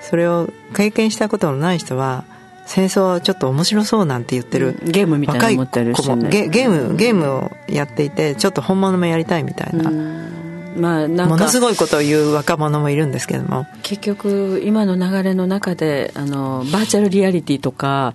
[0.00, 2.24] それを経験したことのない人は
[2.66, 9.90] 戦争はちょっと面白そうなんて言ってる、ゲームみたいな思ってる人、ね、ゲゲームゲームをやっていてちょっと本物もやりたいみたいな、
[10.76, 13.66] まあ、なんかものすごいことを言う若者もいるんですけども。
[13.82, 18.14] 結局今の流れの中であのバーチャルリアリティとか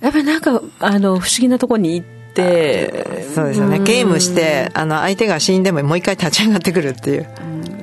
[0.00, 7.28] やっぱりなんかあの不思議なところに行ってそうですよね、ゲームしてあの相手が死んでももう一回立ち上がってくるっていう、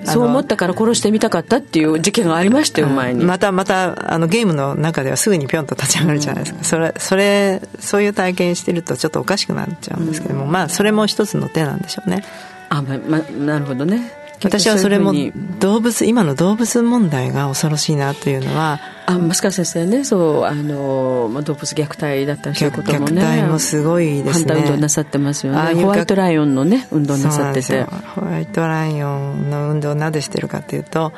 [0.03, 3.23] そう思ったから殺してみたかったっていう事件がありましたよ、前に。
[3.23, 6.63] また、また、あの、ゲームの中ではすぐにぴょんと立ち上がるじゃないですか。
[6.63, 12.23] それ、それ、そういう体験してるとちょっとおかしくなっちゃうんですけども、まあ、それも一つの手なんでしょうね。
[12.71, 14.11] あ、ま、ま、なるほどね。
[14.43, 15.13] 私はそれも
[15.59, 23.21] 動物今の動物問題が恐ろしいなというのはあ増川先生ねそうあの、まあ、動物虐待だったりそういうこともね。
[23.21, 24.53] 虐待もすごいですね。
[24.53, 25.75] 反対運動なさってますよね。
[25.75, 27.83] ホワイトライオンのね運動なさってて。
[27.83, 31.13] ホワイトライオンの運動をなぜしてるかというと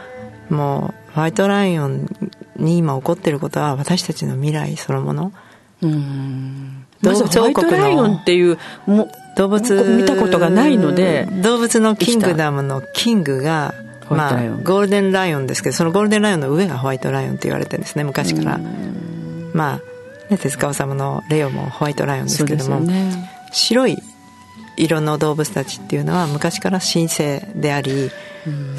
[0.49, 2.07] もうホワイトライオン
[2.57, 5.31] に今起こってることは私たちの未来そのもの。
[5.81, 6.85] うん。
[7.01, 13.73] まずホワイトライオンっていうも動物見たことがないので動物のキングダムのキングが
[14.09, 18.59] まあ、ゴールデンライオンですけどそのゴールデンライオンの上がホワイトライオンって言われてるんですね昔から。
[19.53, 23.97] まあ、ね、手塚治虫のレオもホワイトライオンですけども、ね、白い
[24.77, 28.11] 色の動物たちっていうのは昔から神聖であり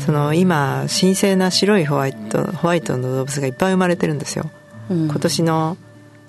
[0.04, 4.50] その今神聖な白いホワイトホワイトの動物がいっぱい生まれてるんですよ。
[4.90, 5.76] 今年の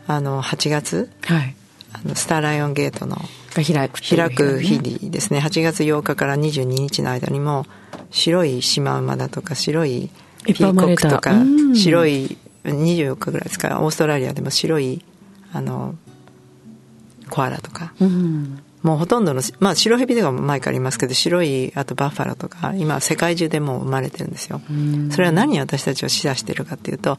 [0.07, 1.55] あの8月、はい、
[1.93, 3.17] あのスターライオンゲートの
[3.63, 7.65] 開く開く日にですね8月8日から22日の間にも
[8.11, 10.09] 白いシマウマだとか白い
[10.45, 11.33] ピーコックとか
[11.75, 15.03] 白い24日ぐらいですかオーストラリアでも白い
[15.53, 15.95] あの
[17.29, 27.17] コアラとか、うん、もうほとんどのまあ白ヘビとかも前からいますけど白いあとバッファローとか今世界中でもう生まれてるんですよ、うん、それは何に私たちを示唆してるかっていうと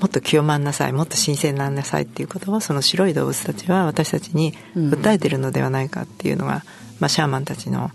[0.00, 6.64] もっと清まんなさいもっと神聖にななさいっていうことをその白い動物たちは私たちに訴えてるのではないかっていうのが、
[7.00, 7.90] まあ、シャーマンたちの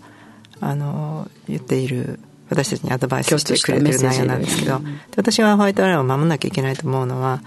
[0.60, 4.80] あの言っている私たちにアドバイスしてくれてる内容なんですけど、
[5.16, 7.42] 私がホワイトアライを守らなきゃいけないと思うのは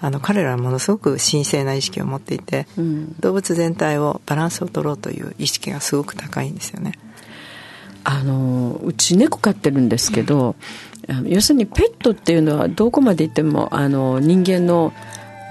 [0.00, 6.92] あの彼らはものすごく神聖な意識を持っていて、うん、動物全体をバランスを取ろうという意識がすごく高いんですよね。
[8.04, 10.56] あのうち猫飼ってるんですけど、
[11.24, 14.92] 要するにペットっていうのはどこまで行ってもあの人間の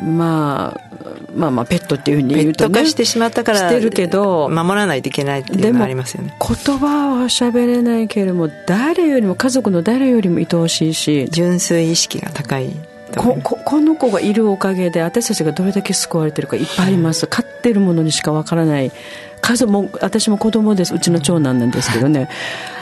[0.02, 0.88] まあ
[1.36, 6.36] まあまあペットっていうふうに言うと、ね、ペット化してしまったからしてるけど守らないといけないっていうのがありますよね。
[6.40, 12.76] 言葉は喋れないけれども誰よりも家族の誰よりも愛おしいし純粋意識が高い
[13.18, 18.92] こここの子がいるおかげで私たちがどれだけ救われてるかいっぱいあります、飼ってるものにしかわからない。
[19.40, 20.94] 家族も私も子供です。
[20.94, 22.30] うちの長男なんですけどね。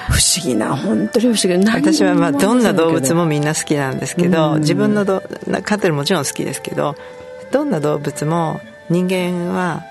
[0.10, 1.74] 不思議な本当に不思議な。
[1.74, 2.54] 私はまあど。
[2.54, 5.24] んな動物もみんな好きなんですけど、自分のど
[5.64, 6.96] 飼ってるもちろん好きですけど
[7.52, 9.84] どんな動物も人間は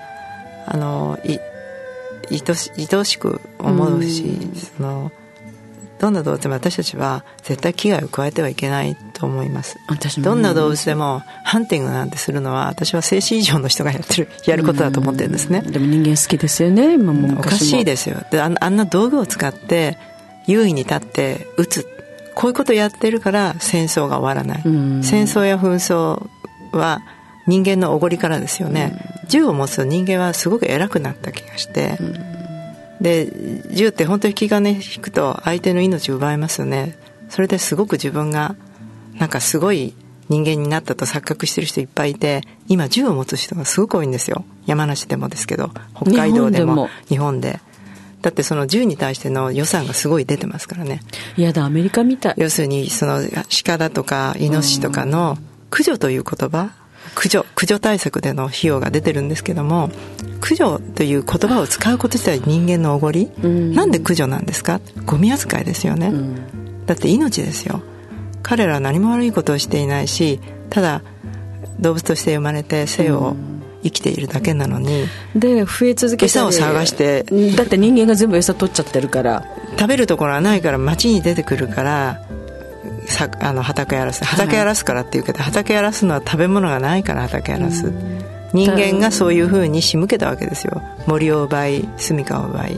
[0.65, 1.39] あのい
[2.31, 4.37] 愛し愛おしく思うし、
[4.77, 5.11] その
[6.05, 9.79] どんな動物も私たちは絶対危害を加えてはいけないと思います。
[10.21, 15.61] どんな動物でもハンティングなんてするのは私は精神異常の人がやってるやることだと思ってるんですね。
[15.61, 18.23] でも人間好きですよね今もおかしいですよ。
[18.29, 19.97] であんな道具を使って
[20.45, 21.87] 優位に立って撃つ。
[22.35, 24.61] こういうことやってるから戦争が終わらない。
[25.03, 26.29] 戦争や紛争
[26.71, 27.01] は
[27.47, 28.93] 人間のおごりからですよね。
[29.27, 31.97] 銃を持つと人間はすごく偉くなった気がして
[33.01, 36.97] で銃って本当に気兼ね引くと相手の命を奪いますよね。
[37.29, 38.55] それですごく自分が
[39.17, 39.93] なんかすごい
[40.29, 44.45] 人間になったと錯覚してる人いっぱいいて今銃を持つ人がすごく多いんですよ。
[44.65, 47.59] 山梨でもですけど北海道でも日本で
[48.21, 51.01] だってその銃に対しての予算がすごい出てますからね。
[51.37, 52.33] いやだアメリカみたい。
[52.37, 53.19] 要するにその
[53.65, 55.37] 鹿だとかイノシシとかの
[55.69, 56.71] 駆除という言葉
[57.15, 59.89] 駆除駆除対策での費用が出てるんですけども
[60.41, 64.81] 駆除という言葉を使うこと自体人間のおごり、うん、なんで駆除なんですか？
[65.05, 67.81] ゴミ扱いですよね、うん、だって命ですよ。
[68.43, 71.01] 彼らは何も悪いことをしていないしただ
[71.79, 73.35] 動物として生まれて生を
[73.81, 77.23] 生きているだけなのにで増え続け餌を探して
[77.55, 79.45] だって人間が全部餌取っちゃってるから。
[79.77, 82.25] 食べるところはないから町に出てくるから
[83.07, 84.23] さあの畑荒らす。
[84.23, 87.91] 畑荒らすからっていうけど、はい、畑荒らすのは食べ物がないから畑荒らす、
[88.53, 90.81] 人間がそういうふうに仕向けたわけですよ。
[91.07, 92.77] 森を奪い住みかを奪い、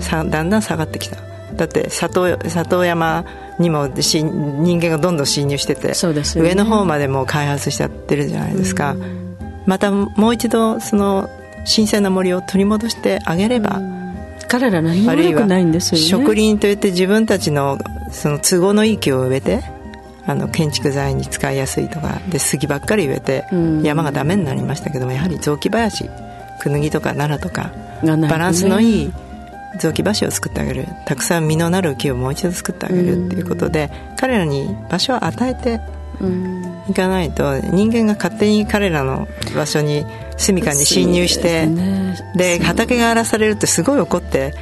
[0.00, 1.16] さだんだん下がってきた。
[1.54, 3.24] だって里里山
[3.58, 5.94] にもし人間がどんどん侵入してて、ね、
[6.36, 8.96] 上の方までも開発しちゃってるじゃないですか、
[9.66, 11.28] またもう一度その
[11.64, 13.80] 新鮮な森を取り戻してあげれば、
[14.48, 16.06] 彼ら何も悪くないんですよね。
[16.06, 17.78] 植林といって自分たちの
[18.12, 19.62] その都合のいい木を植えて
[20.26, 23.44] あの建築材に使いやすいとかで杉ばっかり植えて
[23.82, 26.08] 山がダメになりましたけどもやはり雑木林
[26.60, 27.72] クヌギとか奈良とか
[28.04, 29.12] バランスのいい
[29.78, 30.86] 雑木橋を作ってあげる。
[31.06, 35.80] たくさん実のなる木をもう一度作ってあげるっていうことで彼らに場所を与えて
[36.88, 40.04] いかないと人間が勝手に彼らの場所に
[40.36, 41.66] 住みかに侵入して
[42.36, 44.54] で、ね、畑が荒らされるってすごい怒って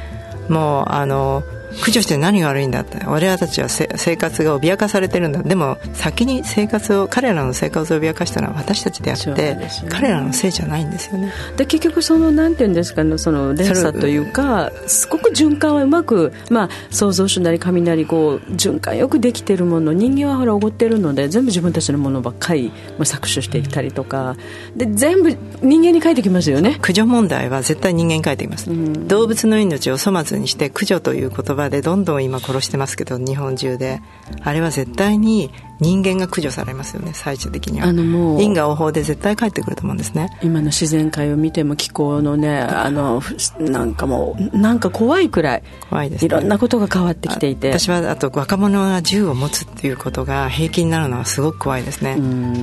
[0.49, 1.43] もうあの
[1.79, 2.99] 駆除して何が悪いんだって。
[3.05, 5.41] 我々たちは生活が脅かされてるんだ。
[5.43, 11.31] でも先に生活を彼らの生活を脅かしたのは私たちであって、ね、彼らのせいじゃないんですよね。
[11.57, 24.35] で結局そのなんていうんですかねその連鎖というかすごく循環はうまく、まあ、創造主なり雷こう循環よくできてるもの人間はほらおごってるので全部自分たちのものばっかり搾取していったりとか、
[24.75, 25.31] で全部
[25.61, 26.73] 人間に返ってきますよね。
[26.75, 34.01] 駆除問題は絶対人間に返ってきます、うん、動物の命を粗末にして駆除という言葉でどんどん今殺してますけど日本中で。
[34.43, 37.87] あれは絶対に人間が駆除されますよね最終的には。
[37.87, 40.29] あのもう因果応報で絶対帰ってくると思うんですね。
[40.41, 43.21] 今の自然界を見ても気候のねあの
[43.59, 47.77] なんかもうなんか怖いくらい怖いです、ね、いろんなことが変わってきていて。
[47.77, 52.17] 私はあと若者が銃を持つっていうことが平気になるのはすごく怖いですね。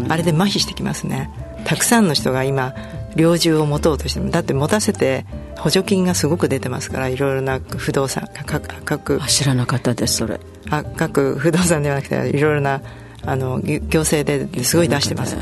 [0.09, 1.31] あれで麻痺してきますね。
[1.65, 2.73] たくさんの人が今
[3.19, 5.27] 猟銃を持とうとしてもだって持たせて
[5.59, 10.41] 補助金がすごく出てますからいろいろな不動産各各知らなかったですそれ。
[10.71, 12.81] あ各不動産ではなくていろいろな
[13.25, 15.37] あの行政ですごい出してます、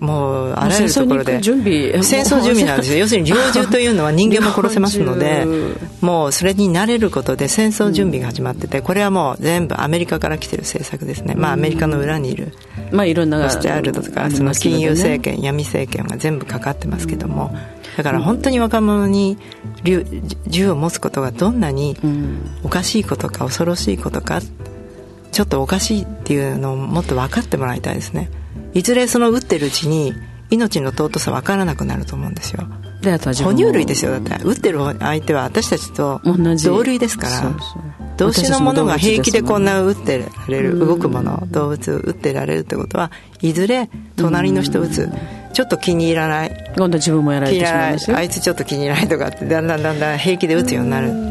[0.00, 1.42] もうあらゆるところで。
[1.42, 2.64] 戦争準備。
[2.64, 2.98] なんですよ。
[3.00, 5.46] 要するに猟銃というのは人間も殺せますので
[6.00, 12.52] もうそれに慣れることで戦争準備が始まっててこれはもう全部アメリカから来てる政策ですね、まあアメリカの裏にいる。
[12.90, 17.54] まあいろんなステアルドとかその金融政権闇政権が全部かかってますけども。
[17.96, 19.36] だから本当に若者に
[20.46, 21.96] 銃を持つことがどんなに
[22.62, 24.40] おかしいことか恐ろしいことか
[25.32, 28.30] ちょっとおかしいっていうのをもっと分かってもらいたいですね
[28.74, 30.14] いずれその撃ってるうちに
[30.50, 32.68] 命の尊さ分からなくなると思うんですよ。
[33.02, 34.12] であとは哺乳類ですよ。
[34.12, 37.56] だって撃ってる相手は私たちと同類ですから。
[38.16, 43.10] 同種のものが平気でこんな撃ってられる動くもの動物撃ってられるってことは
[43.40, 45.08] いずれ隣の人撃つ
[45.54, 46.72] ちょっと気に入らない。
[46.76, 48.16] 今度自分もやられてしまうんですよ。
[48.16, 51.30] あいつちょっと気に入らないとかってだんだんだんだん平気で撃つようになる。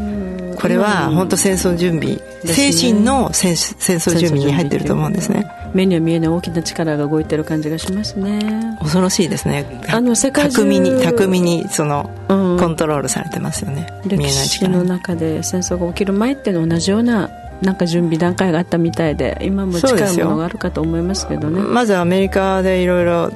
[0.57, 8.77] これは本当戦争準備、精神の戦争準備に入ってると思うんですね目には見えない大きな力が動いてる感じがしますね。
[8.79, 9.65] 恐ろしいですね。
[9.89, 13.87] あの世界巧みに巧みにその、うん、コントロールされてますよね。
[14.05, 17.29] 見えない力の中で戦争が起きる前っていうの同じような
[17.61, 21.61] なんか準備段階があったみたいで今も近いものがあるかと思いますけどね。
[21.61, 23.31] まずアメリカでいろいろ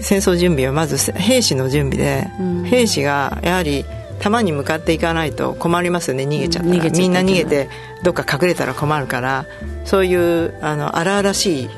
[0.00, 3.84] 戦争準備はまず兵士の準備で、うん、兵士がやはり
[4.18, 6.24] 弾に向かっていかないと困りますよね。
[6.24, 7.68] 逃げちゃったら、うん、みんな逃げて
[8.02, 9.46] どっか隠れたら困るから
[9.86, 11.68] そういうあの荒々し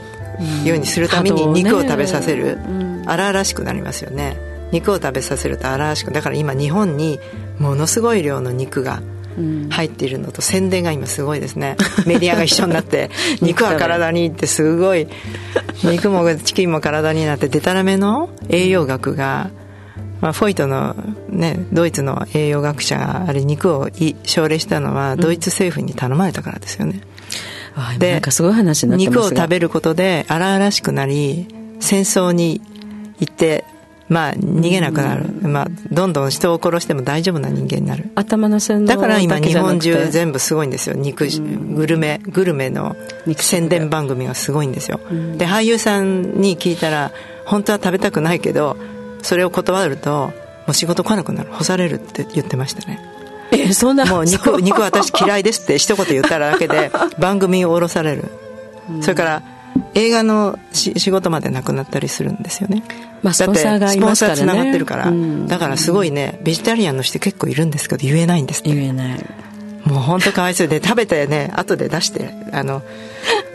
[0.64, 4.37] いようにするために肉を食べさせる、うん、荒々しくなりますよね。
[4.73, 7.18] 肉を食べさせると荒々しくだから今日本に
[7.59, 9.01] ものすごい量の肉が
[9.71, 11.77] 入っているのと宣伝が今すごいですね。
[12.07, 15.09] メディアが一緒になって肉は体にってすごい
[15.85, 19.51] 肉もチキンも体になってでたらめの栄養学が
[20.21, 20.94] まあ、フォイトの、
[21.29, 23.88] ね、ドイツの栄養学者があれ肉を
[24.25, 27.03] 奨励したのはドイツ政府に頼まれたからですよね、うん、
[27.99, 31.47] でなんかすごい話になって肉を食べることで荒々しくなり
[31.81, 32.61] 戦争に
[33.21, 33.64] 行って
[34.09, 38.11] まあ逃げなくなる、うん、まあ、どんどん人を殺しても大丈夫な人間になる。
[38.15, 40.96] 頭のだから今日本中全部すごいんですよ。
[40.96, 42.96] 肉、うん、グルメグルメの
[43.37, 44.98] 宣伝番組がすごいんですよ、
[45.37, 47.13] で俳優さんに聞いたら
[47.44, 48.77] 本当は食べたくないけど
[49.23, 50.33] それを断るとも
[50.69, 51.50] う仕事来なくなる。
[51.52, 53.17] 干されるって言ってましたね
[53.69, 58.25] えそんなもう肉肉私嫌いですって一言言っただけで 番組を降ろされる、
[58.90, 59.42] うん、それから
[59.94, 62.83] 映画の仕事までなくなったりするんですよね、
[63.23, 68.75] まあ、スポンサーがいますから、ね、スポンサーつながってるから、うん、だからすごいねベジタリアンの人結構いるんですけど言えないんですって。
[68.75, 69.25] 言えない
[69.89, 72.83] もう本当かわいそうで食べてね後で出してあの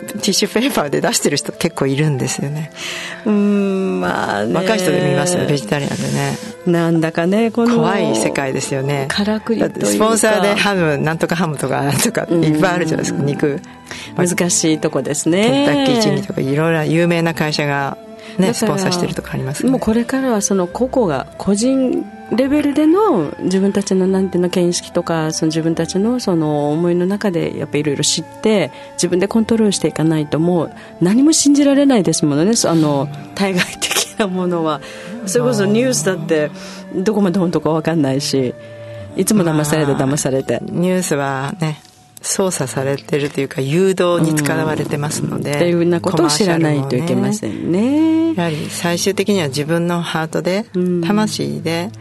[0.07, 2.71] ティッシュペーパーで出してる人結構いるんですよね。
[3.25, 4.53] うんまあね。
[4.53, 6.37] 若い人で見ますねベジタリアンでね。
[6.65, 9.05] なんだかねこの怖い世界ですよね。
[9.09, 13.61] からくりスポンサーでハムなんとかハムとかなんとかいっぱいあるじゃないですか、肉。
[14.17, 15.43] 難しいとこですね。
[15.43, 17.97] ケンタッキーチリとかいろいろ有名な会社が
[18.37, 32.53] ね、スポンサーしてるとかあります、ね、もうこれからはその個々が個人レベルでの自分たちのなんていうの見識とかその自分たちのその思いの中でやっぱいろいろ知って自分でコントロールしていかないともう何も信じられないですものね。
[32.65, 34.81] あの対外的なものは。
[35.25, 36.51] それこそニュースだって
[36.95, 38.53] どこまで本当か分かんないし
[39.15, 41.79] いつも騙されて騙されて、ニュースはね
[42.23, 48.33] 操作されてるというか誘導に使われてますので、うん、っていうようなことを知らないといけませんね。
[48.33, 50.65] やはり最終的には自分のハートで、
[51.05, 51.91] 魂で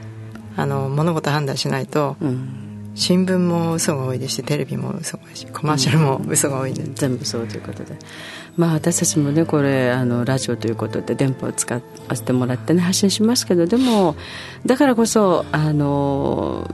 [0.56, 7.96] あの物事判断しないと、うん、新聞も嘘が多いですしテレビも嘘が多いしコマーシャルも嘘が多いで、うん、全部そうということで。
[8.56, 11.80] まあ私たちもねこれあのラジオということで電波を使わ
[12.14, 14.14] せてもらってね発信しますけどでも
[14.66, 16.70] だからこそあの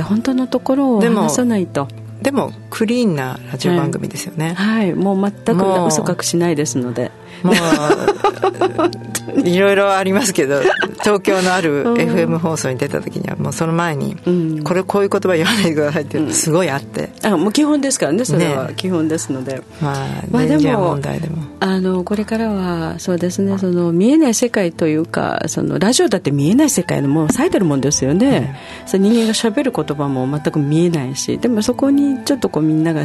[0.00, 1.88] 本当のところを話さないと
[2.22, 7.10] でもクリーンなラジオ番組ですよね、はい、はい、もう全く嘘隠しないですので
[7.42, 10.60] もういろいろありますけど
[11.02, 14.16] 東京のある FM 放送に出た時にはもうその前に、
[14.64, 18.72] これこういう言葉言わないでくださいってすごいあって、あもう基本ですからねそれは。
[18.74, 21.48] 基本ですので、まあ、まあでも問題でも。
[21.60, 33.04] あのこれからはそうですねその見えない世界というかそのラジオだって見えない世界のもう咲いてるもんですよね、うん、そ人間がしゃべる言葉も全く見えないしでもそこにちょっとこうみんなが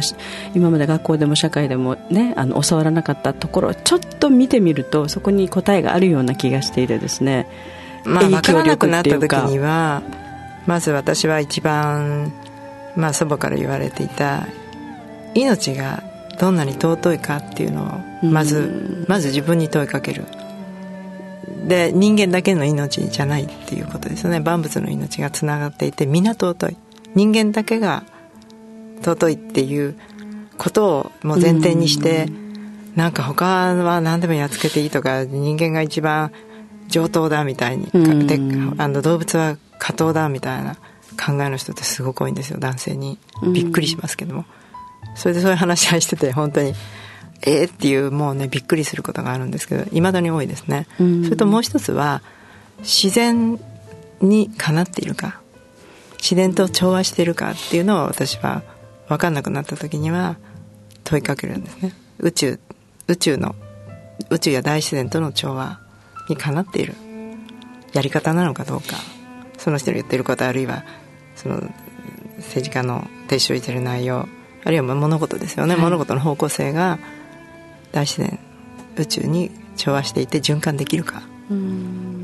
[0.54, 7.46] 今まで学校でも社会でもねあの教わらなかったところをちょっと見てみるとそこに答えがあるような気がしていてですね。
[8.04, 8.52] まあ分か。
[8.52, 10.02] らなくなった時には
[10.66, 12.32] まず私は一番、
[12.96, 14.46] まあ、祖母から言われていた
[15.34, 16.02] 命が
[16.38, 20.24] どんなに尊いかっていうのをまずまず自分に問いかける。
[21.66, 24.40] で人間だけの命じゃないっていうことですよね。
[24.40, 26.76] 万物の命がつながっていて皆尊い。
[27.14, 28.04] 人間だけが
[29.02, 29.96] 尊いっていう
[30.58, 32.28] ことをもう前提にして、
[32.96, 36.32] なんか他は何でもやっつけていいとか人間が一番
[36.88, 38.38] 上等だみたいに、で
[38.78, 40.76] あの動物は下等だみたいな
[41.20, 43.18] 考えの人ってすごく多いんですよ男性に。
[43.52, 44.44] びっくりしますけども、
[45.16, 46.72] それでそういう話し合いしてて本当に
[47.42, 47.68] えー？
[47.68, 52.22] っていうもうねびっくりすることがあるんですけどいまだに多いですね、それともう一つは
[52.80, 53.58] 自然
[54.20, 55.40] にかなっているか
[56.18, 58.62] 自然と調和しているかっていうのを私は
[59.08, 60.36] 分かんなくなった時には
[61.02, 61.92] 問いかけるんですね。
[62.18, 62.58] 宇宙
[63.08, 63.54] 宇宙の
[64.30, 65.80] 宇宙や大自然との調和
[66.28, 66.94] にかなっている。
[67.92, 68.96] やり方なのかどうか。
[69.58, 70.84] その人の言ってることあるいは
[71.36, 71.62] その
[72.36, 74.28] 政治家の提唱している内容。
[74.64, 76.98] あるいは物事ですよね、はい、物事の方向性が
[77.92, 78.38] 大自然
[78.96, 81.22] 宇宙に調和していて循環できるか。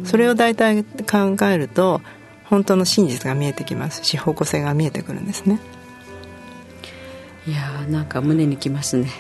[0.05, 2.01] それを大体考えると
[2.45, 5.61] 本当の真実が見えてきますし方向性が見えてくるんですね。
[7.47, 9.11] いやーなんか胸にきますね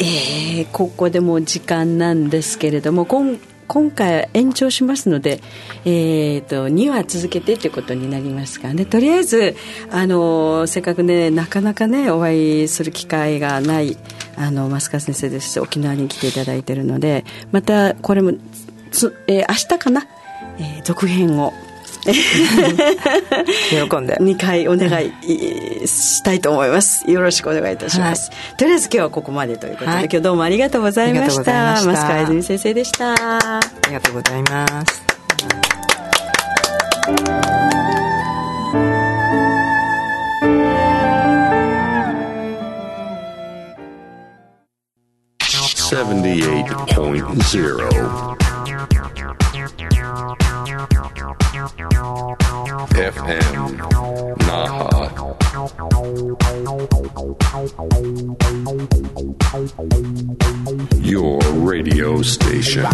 [0.00, 3.38] えー、ここでも時間なんですけれども今
[3.72, 5.40] 今回延長しますので、
[5.86, 8.84] えーと、2話続けてということになりますがね。
[8.84, 9.56] とりあえず
[9.90, 13.96] あのせっかくねなかなかねお会いする機会がない
[14.36, 15.58] あの増川先生です。
[15.58, 18.32] 沖縄に来ていただいているのでまたこれも
[18.90, 20.06] つ、えー、明日かな、
[20.58, 21.54] えー、続編を
[22.02, 27.08] 喜んで2回お願いしたいと思います。
[27.10, 31.80] よろしくお願いいたします、はい、とりあえず今日はここまでということで、はい、今日どうもありがとうございました。
[31.80, 33.58] 増川泉先生でした。
[33.58, 35.02] ありがとうございます。
[45.92, 48.41] 78.0
[52.92, 53.78] FM
[54.38, 55.02] Naha.
[61.02, 62.86] Your radio station.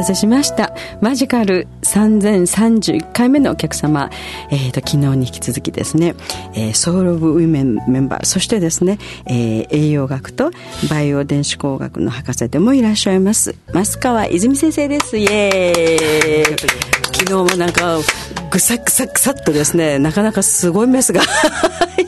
[0.00, 0.74] たせしました。
[1.00, 4.10] マジカル3031回目のお客様、
[4.50, 6.14] えーと、昨日に引き続きですね、
[6.54, 8.24] えー、ソウル・オブ・ウィメンメンバー。
[8.24, 10.50] そしてですね、えー、栄養学と
[10.88, 13.54] バイオ電子工学の博士でもいらっしゃいます。
[13.72, 15.18] 増川泉先生です。
[15.18, 17.09] イエーイ。
[17.20, 17.98] 昨日もなんか
[18.50, 21.20] ぐさぐさぐさっとですねなかなかすごいメスが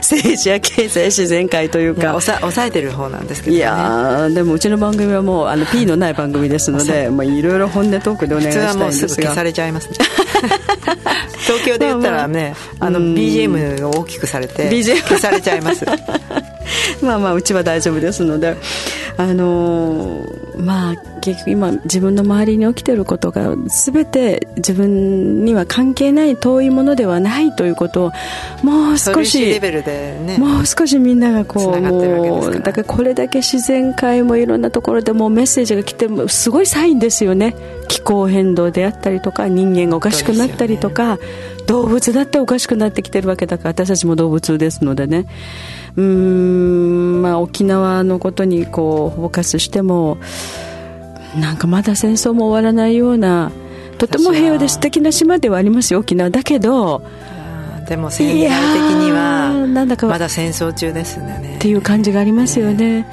[0.00, 2.18] 政治や経済自然界というか。
[2.20, 9.14] 抑えてる方なんですけど、ね、いやでもうちの番組はもうあの P のない番組ですのでいろいろ本音トークでお願いしたいんですが。
[9.14, 9.96] 消されちゃいますね。
[11.42, 15.84] 東京で言ったらね、まあ、あの BGM を大きくされて消されちゃいます
[17.02, 18.56] まあまあうちは大丈夫ですので。
[19.18, 28.12] あのー、まあ結局今自分の周りに起きていることが全て自分には関係ない遠いものではないということを
[28.62, 37.56] もう少しレベルで、ね、もう少しみんながこうもうだからこれだけ自然界もいろんなところでもメッセージが来てもすごいサインですよね。
[37.88, 41.22] 気候変動であったりとか人間がおかしくなったりとか、ね、
[41.66, 45.26] 動物だっておかしくなってきてるわけだから私たちも動物ですのでね
[45.98, 50.18] うんまあ沖縄のことにこうフォーカスしても
[51.36, 53.50] なんかまだ戦争も終わらないような
[53.98, 57.02] とても平和で素敵な島ではありますよ沖縄だけど。
[57.88, 61.54] でも戦略的にはなんだかまだ戦争中ですね。
[61.56, 63.06] っていう感じがありますよね、ね。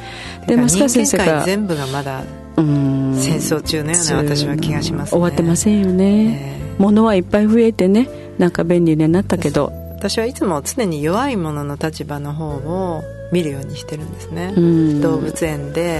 [0.47, 2.23] で増川先生が全部がまだ
[2.57, 9.71] 戦争中のような私は気がします、ね、終わってませんよね、えー、物はいっぱい増えてねなんか便利になったけど
[10.07, 14.53] 私はいつも常に弱い者の立場の方を見るようにしてるんですね。
[15.01, 15.99] 動物園で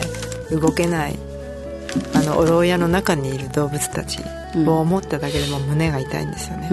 [0.52, 1.18] 動けない
[2.14, 4.20] あのお牢屋の中にいる動物たち
[4.68, 6.70] を思っただけでも胸が痛いんですよね。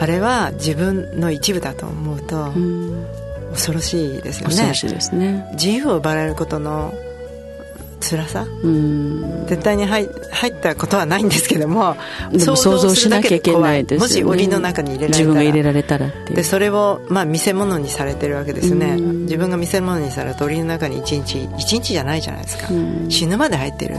[0.00, 2.52] あれは自分の一部だと思うと
[3.52, 4.54] 恐ろしいですよね。
[4.54, 5.48] 恐ろしいですね。
[5.52, 6.92] 自由を奪われることの
[8.02, 8.46] 辛さ？
[9.46, 11.96] 絶対に入入ったことはないんですけども
[12.38, 15.18] 想像しなきゃいけないです、ね、もし檻の中に入れられたら。
[15.18, 18.96] 自分が入れられたらでそれを、まあ、見せ物にされてるわけですね。
[18.96, 22.68] 自分が見せ物にされた檻の中に一日一日じゃないじゃないですか。
[23.08, 23.96] 死ぬまで入ってる？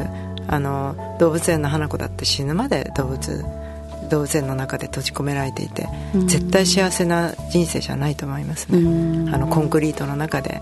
[0.47, 3.45] あの動物園の花子だって死ぬまで動物
[4.09, 5.87] 動物園の中で閉じ込められていて
[6.25, 9.31] 絶対幸せな人生じゃないと思いますね。
[9.33, 10.59] あのコンクリートの中で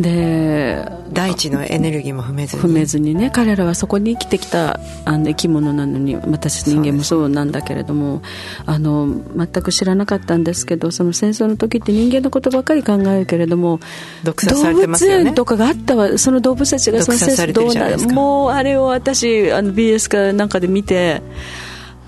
[0.00, 2.62] で大地のエネルギーも踏めずに。
[2.62, 8.20] 踏めずにね彼らはそこに生きてきたあの生き物なのに私人間もそうなんだけれども
[8.66, 13.78] あの全く知らなかったんですけどその戦争の時って人間のことばかり考えるけれども
[14.24, 21.22] 動物園とかがあったわその動物たちがその戦争どうなるもうあれを私あの BS かなんかで見て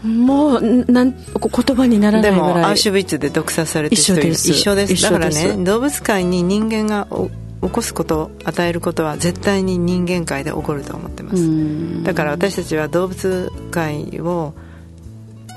[0.03, 2.55] もうなん言葉にならないぐらい。
[2.55, 5.03] でもアウシュビッツで毒殺されてる人一緒です。
[5.03, 7.09] だからね動物界に人間が
[7.63, 12.03] 起こすこと与えることは絶対に人間界で起こると思ってます。
[12.03, 14.55] だから私たちは動物界を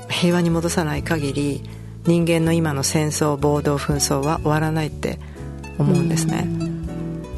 [0.08, 1.62] 平和に戻さない限り
[2.06, 5.18] 人間の今の戦争暴動紛争は終わらないって
[5.78, 6.48] 思うんですね。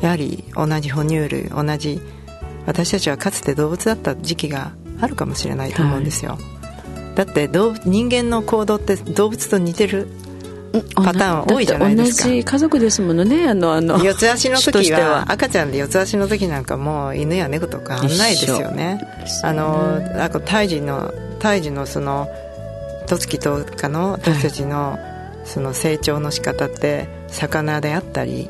[0.00, 2.00] やはり同じ哺乳類同じ
[2.66, 6.38] 私たちはかつて動物だった時期があるかもしれないと思うんですよ、は
[7.12, 10.08] い、だって人間の行動って動物と似てる
[10.94, 12.28] パターン多いじゃないですか。
[12.28, 13.48] 同じ家族ですものね。
[13.48, 15.30] あのあの四つ足の時は。
[15.30, 19.00] 赤ちゃんで四つ足の時なんかもう犬や猫とかあんないですよね。
[19.42, 22.28] あのなんか胎児の胎児のその
[23.06, 24.98] 十月とかの私たちの
[25.44, 28.48] その成長の仕方って魚であったり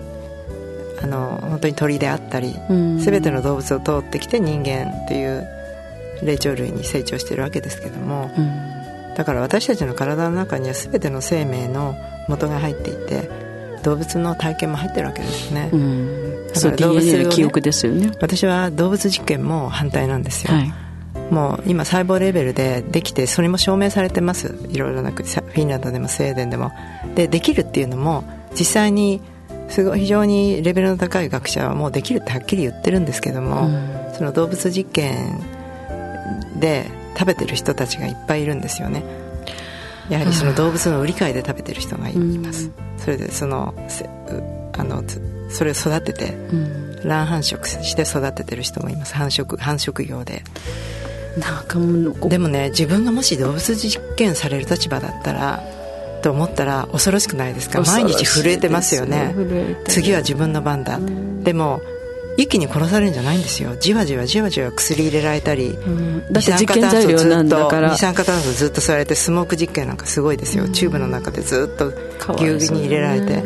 [1.02, 5.46] あの本当に鳥であったり、全ての動物を通ってきて人間っていう
[6.22, 8.30] 霊長類に成長してるわけですけども、
[9.16, 11.96] だから私たちの体の中には全ての生命の
[12.28, 13.30] 元が入っていて
[13.82, 18.12] 動物の体験も入ってるわけですね、うん、だから動物、ね、記憶ですよね。
[18.20, 20.72] 私は動物実験も反対なんですよ、はい、
[21.32, 24.54] もう今細胞レベルでできてそれも証明されてます。
[24.70, 26.72] いろいろなフィンランドでもスウェーデンでも。
[27.14, 28.24] でできるっていうのも
[28.58, 29.20] 実際に
[29.68, 35.40] すごい非常にレベルの高い学者はもうできるってはっきり言ってるんですけども、うん、その動物実験
[36.60, 36.86] で
[37.18, 39.02] 食べてる人たちがいっぱいいるんですよね
[40.08, 43.74] やはりその動物の売り買いで食べてる人がいます、それでその
[44.76, 45.02] あの
[45.48, 46.34] それを育てて、
[47.04, 49.14] 卵繁殖して育ててる人もいます。
[49.14, 50.42] 繁殖繁殖業で。
[51.38, 55.62] なんかもでもね自分がもし動物実験される立場だったら
[56.22, 57.80] と思ったら恐ろしくないですか？
[57.80, 59.34] 毎日震えてますよね。
[59.88, 60.98] 次は自分の番だ、
[61.42, 61.80] でも
[62.36, 63.76] 一気に殺されるんじゃないんですよ。
[63.78, 67.90] じわじわじわじわ薬入れられたり、うん、だって実験材料なんだから。
[67.90, 71.90] 二酸化炭素ずっと吸われてスモーク実験なんかすごいですよ、うん、チューブの中でずっと
[72.36, 73.42] ぎゅうぎゅうに入れられて。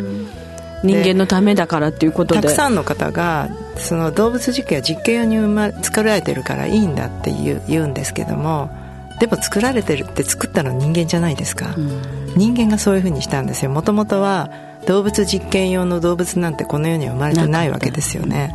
[0.84, 2.42] 人間のためだからっていうことで。
[2.42, 8.70] たくさんの方がその動物実験は実験用に生ま作られてるからいいんだって言う言うんですけども
[9.18, 13.70] でも作られてるって作ったの人間じゃないですか、うん、人間がそういうふうにしたんですよ。
[13.70, 14.50] もともとは
[14.86, 18.54] 動物実験用の動物なんてこの世には生まれてないわけですよね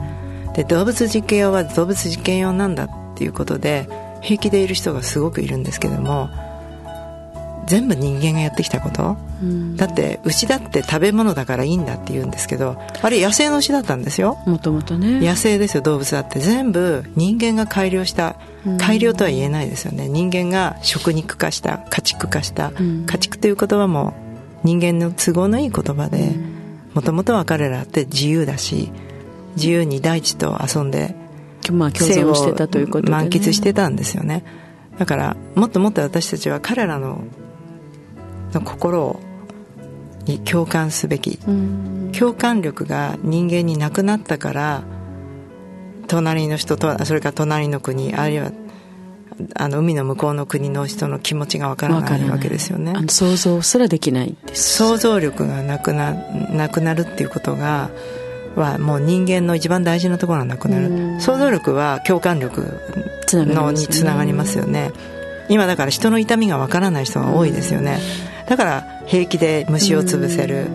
[0.53, 3.87] で動物実験用は動物実験用なんだっていうことで
[4.21, 6.29] 平気でいる人がすごくいるんですけども
[7.67, 14.37] 全部人間がやってきたこと、うん、だって牛だって食べ物だからいいんだって言うんですけどあれ野生の牛だったんですよ。
[14.45, 15.21] もともとね。
[15.21, 16.39] 野生ですよ動物だって。
[16.39, 18.35] 全部人間が改良した
[18.77, 24.13] 改良とは言えないですよね、人間が食肉化した家畜化した、うん、家畜という言葉も
[24.63, 26.35] 人間の都合のいい言葉で
[26.93, 28.91] もともとは彼らって自由だし
[29.55, 31.15] 自由に大地と遊んで
[31.69, 34.43] まあ、共存してたということで、ね、満喫してたんですよね。
[34.97, 37.23] だからもっともっと私たちは彼らの
[38.53, 39.19] の心
[40.25, 41.37] に共感すべき。
[42.17, 44.83] 共感力が人間になくなったから
[46.07, 48.51] 隣の人とそれから隣の国あるいは
[49.55, 52.93] あの海の向こうの国の人の気持ちがわからないわけですよね。
[53.07, 54.77] 想像すらできないです。
[54.77, 56.13] 想像力がなくな
[56.51, 57.89] なくなるっていうことが
[58.55, 61.21] はもう人間の一番大事なところがなくなる。
[61.21, 62.79] 想像力は共感力
[63.31, 64.91] のにつながりますよね。
[65.49, 67.99] 今だから人の痛みがわからない人が多いですよね。
[68.47, 70.67] だから平気で虫を潰せる。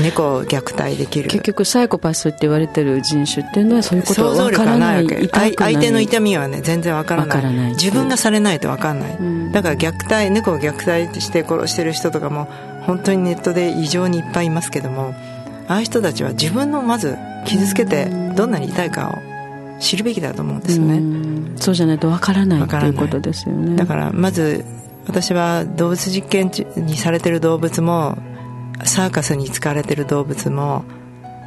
[0.00, 1.28] 猫を虐待できる。
[1.28, 5.06] 結局サイコパスって言われてる人種っていうのはそういうことが分からない。
[5.30, 7.72] 相手の痛みはね全然分からない。
[7.72, 12.48] 自分がされないと分からない、うん、だから虐待猫を虐待して殺してる人とかも
[12.86, 15.14] 本当にネットで異常にいっぱいいますけども
[15.68, 18.06] ああいう人たちは自分のまず傷つけて
[18.36, 19.32] どんなに痛いかを
[19.80, 20.98] 知るべきだと思うんですよね、
[21.56, 23.76] うそうじゃないと分からないっていうことですよね。
[23.76, 24.64] だからまず
[25.06, 28.16] 私は動物実験にされてる動物も
[28.84, 30.84] サーカスに使われてる動物も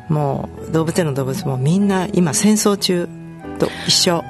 [0.10, 3.08] もう動物園の動物もみんな今戦争中
[3.60, 4.24] と一緒。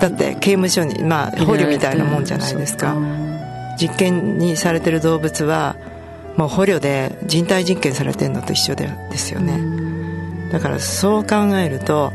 [0.00, 2.96] だって刑務所にまあ捕虜みたいなもんじゃないですか。
[3.78, 5.76] 実験にされてる動物は
[6.36, 12.12] もう捕虜で人体実験されてるのと一緒ですよねだからそう考えると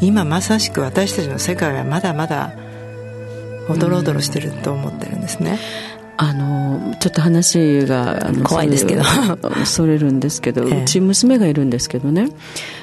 [0.00, 2.52] 今まさしく私たちの世界はまだまだ
[3.68, 5.58] おどろおどろしてると思ってるんですね。
[6.16, 9.02] あのちょっと話が怖いですけど。
[9.64, 12.28] それ るんですけど、うち娘がいるんですけどね。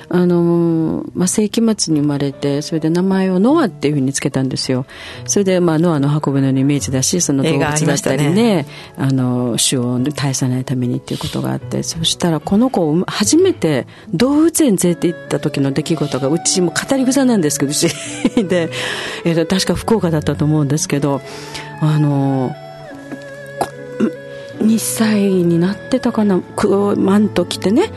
[0.09, 4.85] あの、まあ、世紀末に生まれてそれで名前をノアっていうふうにつけたんですよ。
[5.25, 8.65] それで、まあ、ノアの運ぶのイメージだしその動物だったりねね。
[8.97, 17.71] あの種を絶やさないためにっていうことがあってそしたらこの子を初めて動物園連れて行った時の出来事がうちも語り草なんですけど
[18.47, 18.71] で、
[19.25, 21.21] えー、確か福岡だったと思うんですけど
[21.81, 22.55] あの
[24.79, 26.41] 2歳になってたかな？
[26.97, 27.91] マント着てね。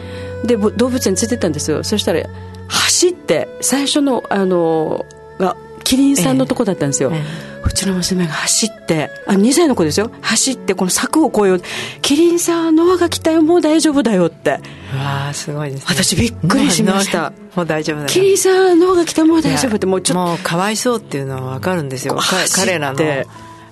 [0.45, 1.85] で動物園連れてったんですよ。
[1.85, 2.25] そしたら
[2.67, 5.07] 走って最初のあの
[5.39, 7.23] がキリンさんのとこだったんですよ、ええ。
[7.65, 10.11] うちの娘が走ってあ2歳の子ですよ。
[10.21, 11.63] 走ってこの柵を越えよう。
[12.01, 13.43] キリンさんノアが来たよ。
[13.43, 14.51] もう大丈夫だよって。
[14.51, 17.33] わあすごいです、ね、私びっくりしました。
[17.55, 18.09] もう大丈夫だよ。
[18.09, 22.19] キリンさんノアが来たもう大丈夫ってもうちょっともうかわいそうっていうのは分かるんですよ。
[22.57, 22.99] 彼らの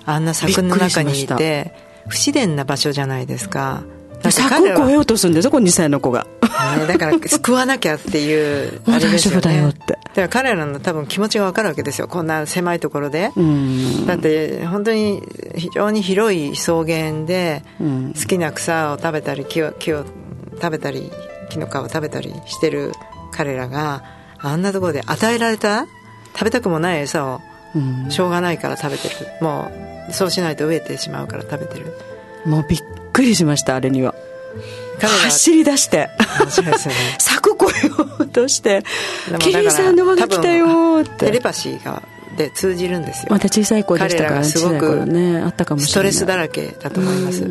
[0.05, 1.73] あんな柵の中にいて
[2.07, 3.83] 不自然な場所じゃないですか。
[4.29, 6.27] 柵を越えようとするんですよこの2歳の子が、
[6.77, 9.79] ね、だから 救わなきゃっていうあれですよ、ね、大丈夫だよって。
[9.79, 13.31] だから彼らの多分気持ちが分かるわけですよこんな狭いところで。
[14.05, 15.23] だって本当に
[15.55, 20.05] 非常に広い草原で好きな草を食べたり木を木を
[20.55, 21.11] 食べたり
[21.49, 22.91] 木の皮を食べたりしてる
[23.31, 24.03] 彼らが
[24.39, 25.85] あんなところで与えられた
[26.33, 27.41] 食べたくもない餌を
[28.09, 29.15] しょうがないから食べてる。
[29.41, 29.71] も
[30.09, 31.93] うそうしないと飢えてしまうから食べてる。
[32.45, 32.79] もうびっ
[33.13, 34.15] くりしましたあれには。
[34.99, 36.09] 走り出して。
[37.19, 38.83] 柵越えようとして
[39.39, 41.25] 「キリンさんの輪が来たよ」って。
[41.27, 42.01] テレパシーが
[42.37, 43.27] で通じるんですよ。
[43.29, 46.13] また小さい子でしたからすごくねあったかもしれない。
[46.13, 47.41] ストレスだらけだと思います。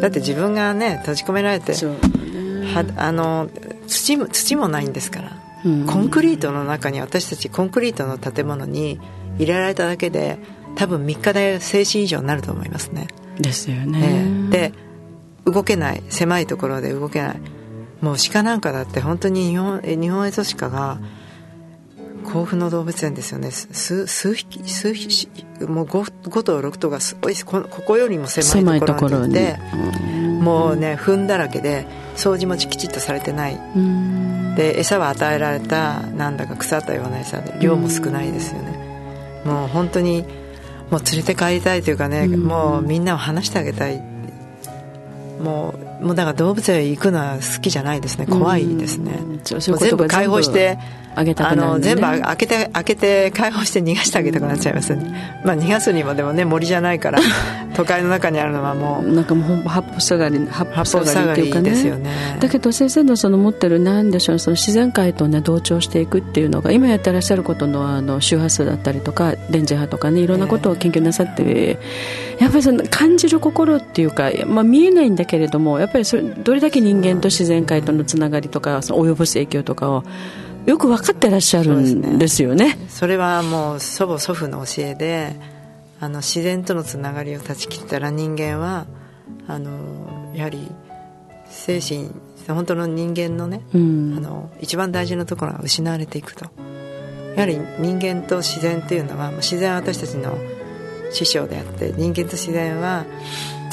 [0.00, 3.48] だって自分がね閉じ込められて、はあの
[3.86, 9.00] 土も土もないんですから、コンクリートの中に私たちコンクリートの建物に
[9.38, 10.38] 入れられただけで
[10.76, 13.08] 多分3日で静止以上になると思いますね。
[13.38, 14.72] ですよね、で
[15.44, 17.40] 動けない狭いところで動けない。
[18.00, 21.00] もう鹿なんかだって本当に日本日本エゾシカが
[22.24, 23.50] 甲府の動物園ですよね。
[23.50, 25.28] 数数匹数匹
[25.66, 29.58] もう 5, 5頭6頭がすごいこここよりも狭いところにいて
[30.40, 31.86] もうね糞だらけで
[32.16, 33.58] 掃除もきちっとされてない
[34.58, 39.42] で餌は与えられたなんだか腐ったような餌で量も少ないですよね。
[39.44, 40.24] もう本当に
[40.90, 44.02] もう連れて帰りたいというかね、もうみんなを話してあげたい。
[45.40, 48.26] もうもうだから動物園行くのは好きじゃないですね。
[48.26, 50.78] 怖いですね、う全部解放して
[51.14, 57.18] あげたくなる、ね、全部開けて開けて解放して逃がしてあげたくなっちゃいます、ね、まあ逃がすにもでもね森じゃないから
[57.74, 59.08] 都会の中にあるのはもう。
[59.12, 61.70] なんかもう八方下がり八方下がりっていうかね。
[61.70, 62.10] ですよね。
[62.40, 80.04] だけど先生のその持ってるなんでしょうその自然界とね同調していくっていうのが今やってらっしゃることのあの周波数だったりとか電磁波とかねいろんなことを研究なさって、えー、やっぱりその感じる心っていうか、まあ、見えないんだけれどもやっぱりそれどれだけ人間と自然界とのつながりとかその及ぼす影響とかを
[80.66, 82.78] よく分かってらっしゃるんですよね。
[82.88, 85.34] そ、ね,、れはもう祖母祖父の教えで
[86.00, 88.86] あの自然とのつながりを断ち切ったら人間は
[89.46, 90.70] あのやはり
[91.46, 92.10] 精神
[92.46, 96.46] 本当の人間のね、うん、あの一番大事なところが失われていくと。
[97.34, 100.36] やはり人間と自然というのは自然は私たちの
[101.12, 103.06] 師匠であって人間と自然は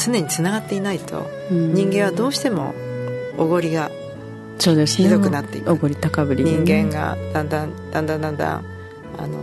[0.05, 2.73] 常につながっていないと、うん、人間はどうしても
[3.37, 3.89] おごりが
[4.59, 5.71] そうです、ね、ひどくなっていく。
[5.71, 8.65] おごり高ぶり、ね、人間がだんだんだんだんだんだん
[9.17, 9.39] あの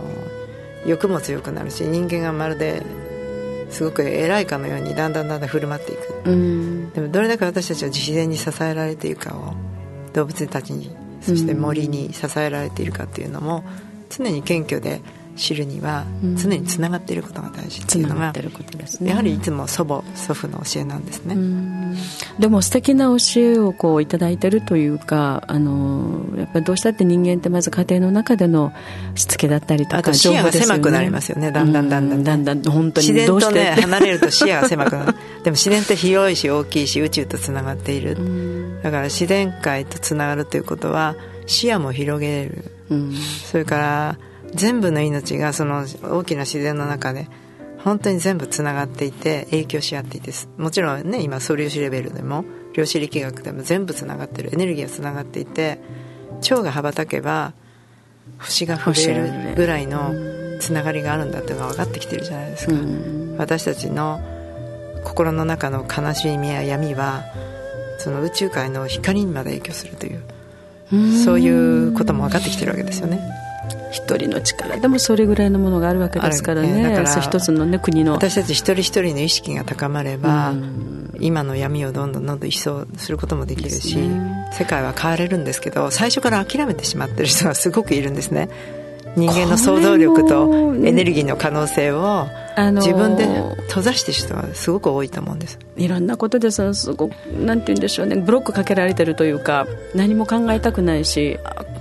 [0.85, 2.83] 欲も強くなるし人間がまるで
[3.69, 9.53] すごく偉いかのようにだんだんだんだん振る舞っていく、うん、でもどれだけ私たちは自然に支えられているかを
[10.13, 13.63] 動物たちにそして森に支えられているかっていうのも
[14.09, 15.01] 常に謙虚で
[15.35, 16.05] 知るには
[16.35, 21.35] 常につながっていることが大事っていうのが、ね、やはりいつも祖母祖父の教えなんですね。
[22.39, 28.73] でも素敵な教えをこういただいてるというかあのやっぱりどうしたって人間ってまず家庭の中での
[29.15, 31.51] しつけだったりとか視野が狭くなりますよね。
[31.51, 35.15] だんだんだんだん、ね、だんだん本当に自然とね離れると視野が狭くなる。
[35.43, 38.17] でも自然って広いし大きいし宇宙とつながっている。
[38.83, 41.15] だから自然界とつながるということは
[41.47, 42.65] 視野も広げる、
[43.49, 44.17] それから
[44.55, 47.27] 全部の命がその大きな自然の中で
[47.83, 55.79] 本当に全部つながっていて影響し合っていてもちろんね今素粒子レベルでも量子力学でも全部つながってるエネルギーがつながっていて
[56.41, 57.53] 蝶が羽ばたけば
[58.39, 60.13] 星が増えるぐらいの
[60.59, 64.21] つながりがあるんだっていうのが分かってきてるじゃないですか、うん、私たちの
[65.03, 67.23] 心の中の悲しみや闇は
[67.97, 70.23] その宇宙界の光にまで影響するという
[71.23, 73.19] そういうことも分かってきてるわけですよね
[73.93, 74.77] 一人の力。
[74.77, 78.13] でもそれぐらいのものがあるわけですからね、だから一つの、ね、国の。
[78.13, 80.53] 私たち一人一人の意識が高まれば、
[81.19, 88.49] 今の闇をどんどんどんどん一掃することもできるし、ね、世界は変われるんですけど最初から諦めてしまってる人がすごくいるんですね
[89.15, 92.27] 人間の想像力とエネルギーの可能性を
[92.75, 93.25] 自分で
[93.67, 95.59] 閉ざしてる人はすごく多いと思うんです。
[95.75, 98.15] いろんなことでそのすごくなんて言うんでしょうね。
[98.15, 101.39] ブロックかけられてるというか何も考えたくないし。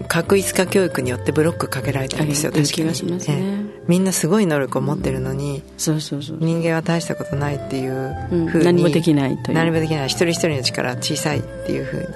[0.09, 3.24] 確一化教育によってブロックかけられてるんですよ確かに、ね。
[3.28, 8.14] えみんなすごい能力を持ってるのに、人間は大したことないっていう
[8.49, 9.55] ふうに、何もできないという。
[9.55, 10.07] 何もできない。
[10.07, 12.07] 一人一人の力小さいっていうふうに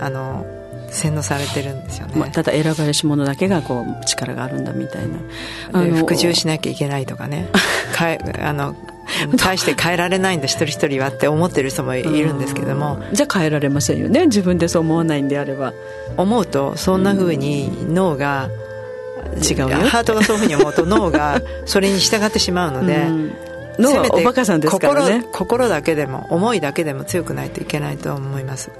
[0.00, 0.46] あの
[0.92, 5.18] 洗脳されてるんですよね、まあ、ただ選ばれし者だけがこう力があるんだみたいな。
[5.96, 7.48] 服従しなきゃいけないとかね。
[7.96, 8.76] かえあの
[9.36, 13.02] 大して変えられないんだ一人一人はって思ってる人もいるんですけども。
[13.12, 14.26] じゃあ変えられませんよね。
[14.26, 15.72] 自分でそう思わないんであれば。
[16.16, 18.50] 思うとそんなふうに脳が
[19.36, 23.06] 違うハートがそういうふうに思うと 脳がそれに従ってしまうので、
[23.78, 25.24] 脳はおバカさんですからね。
[25.32, 28.70] 心だけでも思いだけでも強くないといけないと思います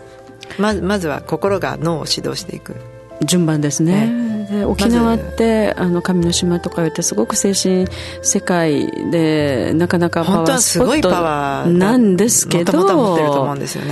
[0.58, 2.76] ままずは心が脳を指導していく。
[3.24, 7.86] 順番ですね、ね、で沖縄ってあの神の島とか言ってすごく精神
[8.22, 12.82] 世界でなかなかパワースポットなんですけど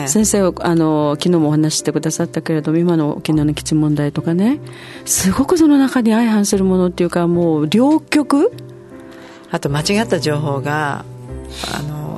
[0.07, 4.61] 先生あの昨日もお話してくださったけれども今の沖縄の基地問題とかね
[5.05, 8.53] すごくその中に相反するものっていうかもう両極。
[9.53, 11.05] あと間違った情報が
[11.77, 12.10] あの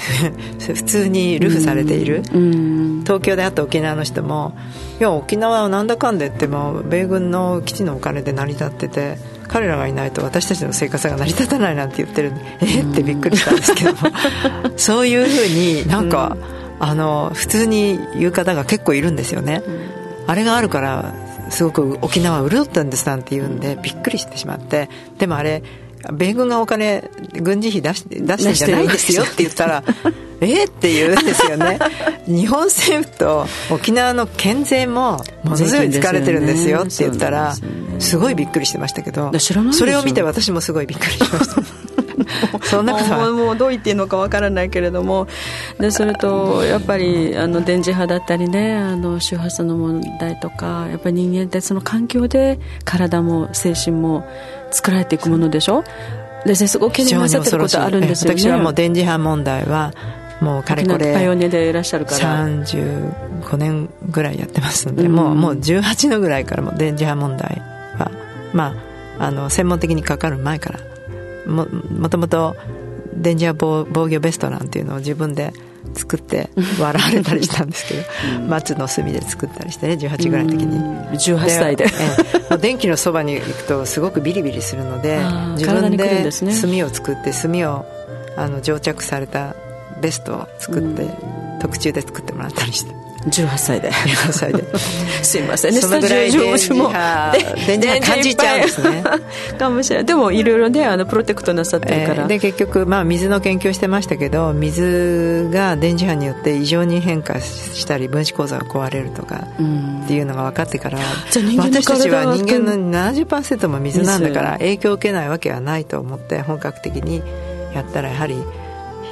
[0.58, 2.22] 普通にルフされている、
[3.02, 4.54] 東京であった沖縄の人も
[4.98, 12.80] いや沖縄はなんだかんで言っても米軍の基地のお金で成り立ってて彼らがいないと私たちの生活が成り立たないなんて言ってるんで え？
[12.82, 13.98] ってびっくりしたんですけども。
[14.76, 16.36] そういうふうになんか、
[16.78, 19.62] あの普通に言う方が結構いるんですよね、
[20.26, 21.12] あれがあるから
[21.50, 24.88] すごく沖縄潤ったんですなんて言うんでびっくりしてしまって。
[25.18, 25.62] でもあれ
[26.12, 27.10] 米軍がお金
[27.42, 29.84] 軍事費出して出してんじゃないですよって言ったら
[30.40, 31.78] えって言うんですよね。
[32.26, 37.54] 日本政府と沖縄の県税もものすごい疲れてるんですよって言ったら
[37.98, 41.90] すごいびっくりしてましたけどそれを見て私もすごいびっくりしました。
[42.62, 43.32] そんなことは。
[43.32, 45.26] もうどう言っていいのかわからないけれども。
[45.78, 54.26] でそれとやっぱりあの電磁波だったりねあの周波数の問題とかやっぱり人間ってその環境で体も精神も
[54.70, 55.84] 作られていくものでしょ？
[56.46, 58.40] ですごく懸念なさってることあるんですよね。
[58.40, 59.92] 私はもう電磁波問題は
[60.40, 62.46] もうかれこれパイオニアでいらっしゃるから。
[62.46, 67.60] 35年ぐらいやってますので、うん、もうもう18のぐらいからも電磁波問題
[67.98, 68.10] は
[68.54, 68.74] ま
[69.18, 70.80] ああの専門的にかかる前から。
[71.46, 72.54] ももともと
[73.14, 75.52] 電磁波防御ベストなんていうのを自分で
[75.94, 80.80] 作って笑われたりしたんですけど、うん、松の炭で作ったりしてね18ぐらいの時に。
[81.18, 81.86] 18歳で、
[82.50, 85.18] え電気のそばに行くとすごくビリビリするので
[85.56, 87.84] 自分で炭を作って炭を
[88.36, 89.54] あの蒸着された
[90.00, 91.06] ベストを作って、
[91.60, 92.94] 特注で作ってもらったりして
[93.26, 93.90] 18歳で。
[93.90, 94.64] 18歳で。
[95.22, 95.80] すいませんね。
[95.80, 97.32] そのぐらい電磁波
[97.66, 99.04] 電磁波感じちゃうんですね。
[99.58, 109.46] かもしれないでもいろいろねあのプロテクトなさってるから、えー、で結局、まあ、水の研究をしてましたけど水が電磁波によって異常に変化したり分子構造が壊れるとか
[110.04, 110.98] っていうのが分かってから、
[111.58, 117.22] 私たちは人間の70%も水なんだから影響を受けないわけはないと思って本格的に
[117.74, 118.36] やったらやはり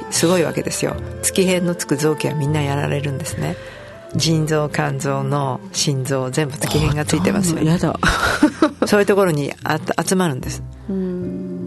[0.09, 0.95] すごいわけですよ。
[1.21, 3.55] 月辺のつく臓器はみんなやられるんですね
[4.15, 7.99] 腎臓肝臓脳心臓全部月辺がついてますよ、ね、だ。
[8.87, 10.63] そういうところにあ集まるんです。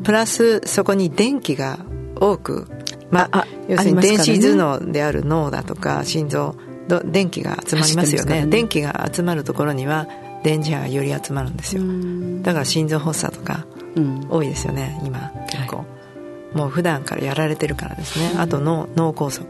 [0.03, 1.79] プラスそこに電気が
[2.17, 2.69] 多く
[3.11, 6.57] まあ要するに電子頭脳である脳だとか心臓
[7.05, 10.09] 電気が集まりますよね、ね、電気が集まるところには
[10.43, 11.83] 電磁波がより集まるんですよ。
[12.43, 13.65] だから心臓発作とか
[14.29, 15.85] 多いですよね今結構、は
[16.55, 18.33] い、もう普段からやられてるからですね。
[18.37, 19.47] あと脳脳梗塞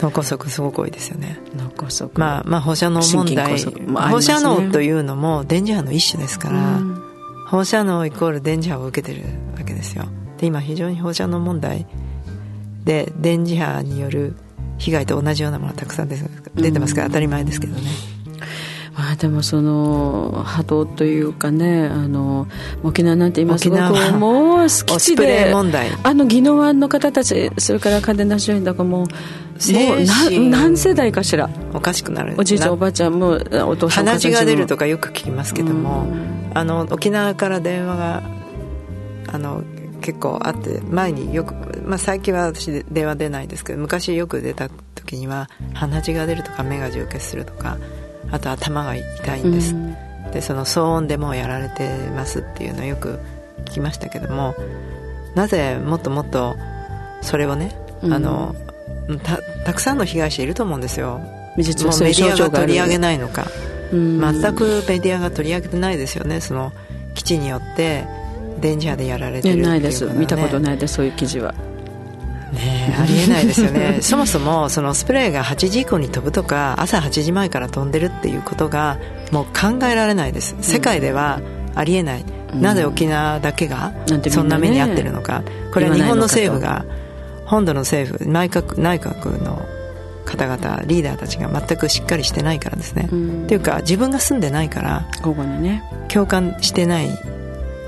[0.00, 1.38] 脳梗塞すごく多いですよね。
[1.56, 2.08] 脳梗塞。
[2.14, 3.60] まあまあ放射能問題、ね、
[4.10, 7.02] 放射能というのも電磁波の一種ですから、うん、
[7.48, 9.24] 放射能イコール電磁波を受けてる
[9.56, 10.04] わけですよ。
[10.38, 11.86] で今非常に放射能問題
[12.84, 14.36] で電磁波による
[14.78, 16.16] 被害と同じようなものがたくさん出
[16.72, 17.90] てますから当たり前ですけどね、
[19.16, 22.46] まあ、でもその波動というかねあの
[22.82, 29.08] 沖縄なんて今すごくもう好きであの宜野湾の方たちそれから嘉手納周辺とかももう
[30.50, 33.38] 何世代かしらおかしくなるおじいちゃんおばあちゃんも
[33.68, 36.06] お父さん鼻血が出るとかよく聞きますけども、
[36.52, 38.22] あの沖縄から電話が
[39.28, 39.64] あの
[40.02, 41.54] 結構あって前によく、
[41.84, 47.78] まあ、最近は私電話出ないですけど昔よく出た時には鼻血が出るとか目が充血するとか
[48.30, 49.96] あと頭が痛いんです、うん、
[50.32, 53.18] でその騒音でもうやられてますっていうのをよく
[53.64, 54.54] 聞きましたけども
[55.34, 56.56] なぜもっともっと
[57.22, 58.54] それをね、うん、あの
[59.22, 61.18] たたくさんの被害者いると思うんですよ。
[61.18, 63.46] もうメディアが取り上げないのか、
[63.92, 66.40] うん、全くメディアが取り上げてないですよね。
[66.40, 66.72] その
[67.14, 68.04] 基地によって
[68.60, 70.04] 電磁波でやられてるっていう、ね、ないです。
[70.06, 70.94] 見たことないです。
[70.94, 71.54] そういう記事は
[72.52, 73.98] ねありえないですよね。
[74.02, 78.98] そもそもそのスプレーが8時以降に飛ぶとか朝8時前から飛んでるっていうことが
[79.32, 80.56] もう考えられないです。
[80.60, 81.40] 世界では
[81.74, 82.24] ありえない、
[82.54, 83.92] うん、なぜ沖縄だけが
[84.30, 85.42] そんな目に遭ってるのか、
[85.72, 86.84] これは日本の政府が
[87.44, 89.66] 本土の政府内閣内閣の
[90.24, 95.06] 方々リーダーたちが全くしっかりしてないからですね、うん、っていうか自分が住んでないから
[96.08, 97.08] 共感してない。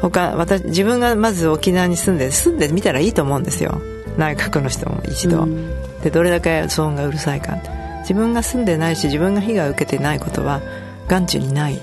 [0.01, 3.81] 他私自分がまず沖縄に住んで住んでみたらいいと思うんですよ
[4.19, 7.57] 内閣の人も一度、うん、でどれだけ騒音がうるさいか
[8.01, 10.61] 自分が住んでないし自分が被害を受けてないことは
[11.07, 11.81] 眼中にない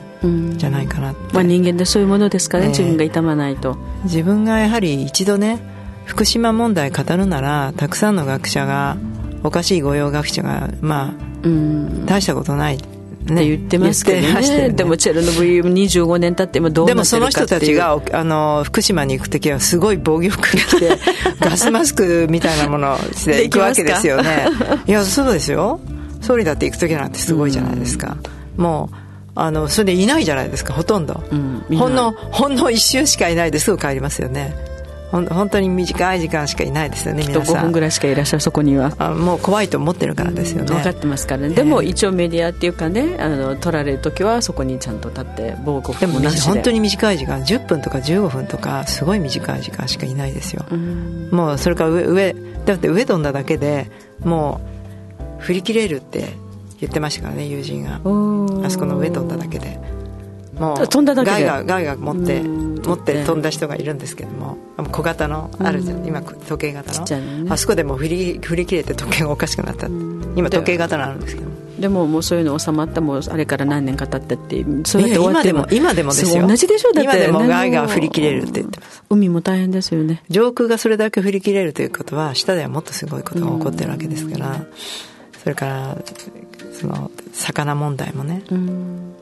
[0.57, 3.77] じゃないかな、まあ、人間でそういうものですかね、えー、自分が痛まないと。
[4.03, 5.59] 自分がやはり一度ね
[6.05, 8.97] 福島問題語るならたくさんの学者が
[9.43, 11.13] おかしい御用学者がまあ、
[11.43, 12.79] うん、大したことない
[13.26, 20.99] ね、言ってますけどね、ね、でもチェルノブイリ25年経って今どうなってるかでもその人たちがあの福島に行く時はすごい防御服着て
[21.41, 24.47] ガスマスクみたいなものをして行くわけですよね。
[24.86, 25.80] いやそうですよ。
[26.21, 28.17] 総理だって行く時なんてすごいじゃないですか、
[28.57, 28.95] うもう
[29.36, 34.55] あのそれでいないじゃないですかほとんど、うん、ほんのほんの一瞬しかいないですぐ帰りますよね
[35.16, 37.55] ほん本当に短い時間しかいないですよね皆さん。
[37.55, 46.41] 5分ぐらいしかいらっしゃるそこにはあもう怖いと思ってるからですよね、分かってますからね、でも一応メディアっていうかねあの取られる時はそこにちゃんと立って防護服もなしで。
[46.41, 50.66] 本当に短い時間10分とか15分とかすごい短い時間しかいないですよ、
[51.32, 52.36] もうそれから上上
[52.66, 53.89] だって上飛んだだけで
[54.20, 54.59] も
[55.39, 56.34] う振り切れるって
[56.82, 58.01] 言ってましたからね友人が。
[58.66, 59.80] あそこの上飛んだだけで
[60.60, 61.32] もう飛んだだけで。
[61.32, 64.58] ガイガガイガ持って持って飛んだ人がいるんですけども
[64.91, 71.56] 小型のあるじゃん、今時計型の、ね、あそこでも振り振り切れて時計がおかしくなった今時計型のあるんですけど。
[71.76, 76.47] でももうそういうの収まったもうあれから何年か経ってってそうやって終わっても今でもですよ。
[76.47, 76.93] 同じでしょ？
[76.93, 79.03] だって今でもガイが振り切れるって言ってます。
[79.10, 80.24] 海も大変ですよね。
[80.30, 84.66] 上空がそれだけ振り切れるということは下ではもっとすごいことが起こってるわけですから、
[85.43, 85.97] それから
[86.72, 88.41] その魚問題もね、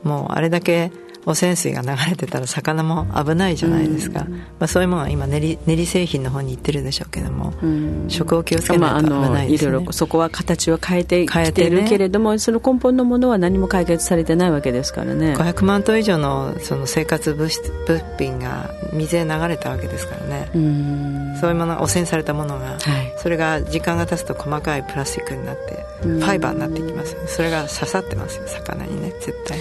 [0.04, 0.92] もうあれだけ
[1.26, 15.34] 汚染水が流れてたら魚も危ないじゃないですか、うん、まあ、そういうものは今練り練り製品の方に行ってるでしょうけども、うん、食を気をつけないと危ないですね、まあ、いろいろそこは形を変えてきてるけれども、ね、その根本のものは何も解決されてないわけですからね。
[15.36, 22.78] 500万トン以上のその生活物質物品が水へ流れたわけですからね、うん、そういうもの汚染されたものが、はい、
[23.18, 29.58] それが時間が経つと細かいプラスチックになってファイバーになっていきますそれが刺さってますよ魚にね絶対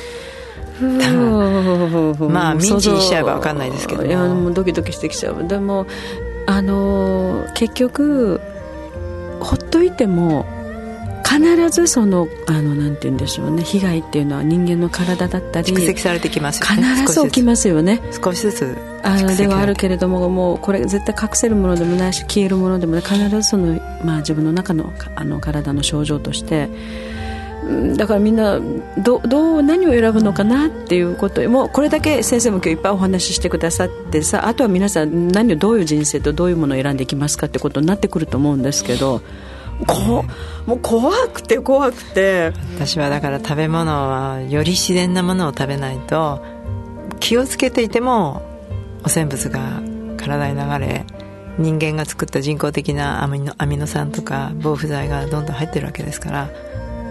[0.82, 4.06] まあミンチにしちゃえば分かんないですけど。
[4.06, 5.48] いやもうドキドキしてきちゃう。
[5.48, 5.86] でも
[6.46, 8.42] あの結局
[9.40, 10.46] ほっといても
[11.24, 13.64] 必ずそのあのなんて言うんでしょうね。
[13.64, 16.96] 被害っていうのは人間の体だったり蓄積されてきますよね。
[17.02, 18.02] 必ず起きますよね。
[18.24, 18.76] 少しずつ。
[19.06, 23.02] あではあるけれどももうこれ絶対隠せるものでもないし消えるものでもない。
[23.02, 26.70] 必ずその、まあ、自分の中のあの体の症状として
[27.98, 28.60] だからみんな
[28.98, 39.22] どどう何を選ぶのかなっていうこともうこれだけ先生も今日いっぱいお話ししてくださってさあとは皆さん何をどういう人生とどういうものを選んでいきますかってことになってくると思うんですけど
[39.88, 40.26] こ
[40.66, 42.54] もう怖くて怖くて。
[42.76, 46.44] 私はだから食べ物はより自然なものを食べないと
[47.20, 48.42] 気をつけていても
[49.04, 49.82] 汚染物が
[50.18, 51.06] 体に流れ
[51.58, 56.50] 人間が作った人工的なアミノアミノ酸とか防腐剤がどんどん入ってるわけですから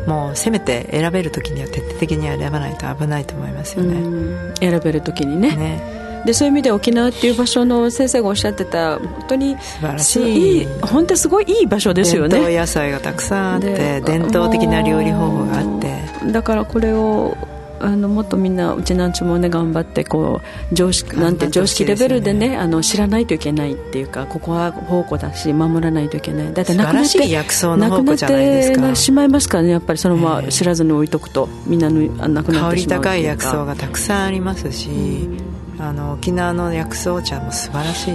[0.06, 4.54] もうせめて選べる時には徹底的に選ばないと危ないと思いますよね。
[4.58, 5.56] 選べる時にね。
[5.56, 6.02] ね。
[6.24, 10.66] でそういう意味で沖縄っていう場所の先生がおっしゃってた本当に素晴らしい。
[10.82, 12.28] 本当すごいいい場所ですよね。
[12.28, 16.30] 伝統野菜がたくさんあって伝統的な料理方法があって。
[16.30, 17.36] だからこれを
[17.82, 26.52] あのもっとみんなうちなんちもね頑張ってこう常識なんて常識レベルでねあの知らないといけないっていうかここは宝庫だし守らないといけない。
[26.52, 28.94] だってなくなってないですか。
[28.94, 34.88] しまいますからねやっぱりそのまま知らずに置いとくとみんなのなくなってしまう香り高い薬草がたくさんありますし、
[35.78, 38.12] あの沖縄の薬草茶も素晴らしい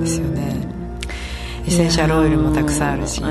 [0.00, 0.81] ですよね
[1.64, 3.22] エッセンシャルオイルもたくさんあるし。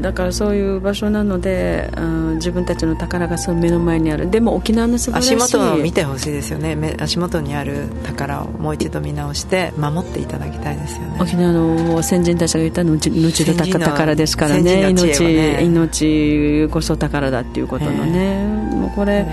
[0.00, 4.30] だからそういう場所なので、うん、自分たちの宝がその目の前にある。
[4.30, 5.34] でも沖縄の素晴らしい。
[5.34, 6.96] 足元を見てほしいですよね。
[6.98, 11.18] 足元にある宝をもう一度見直して守っていただきたいですよね。
[11.20, 14.92] 沖縄の先人たちが言ったのうちの宝ですからね。
[14.92, 19.26] 命命こそ宝だっていうことのね、もうこれ、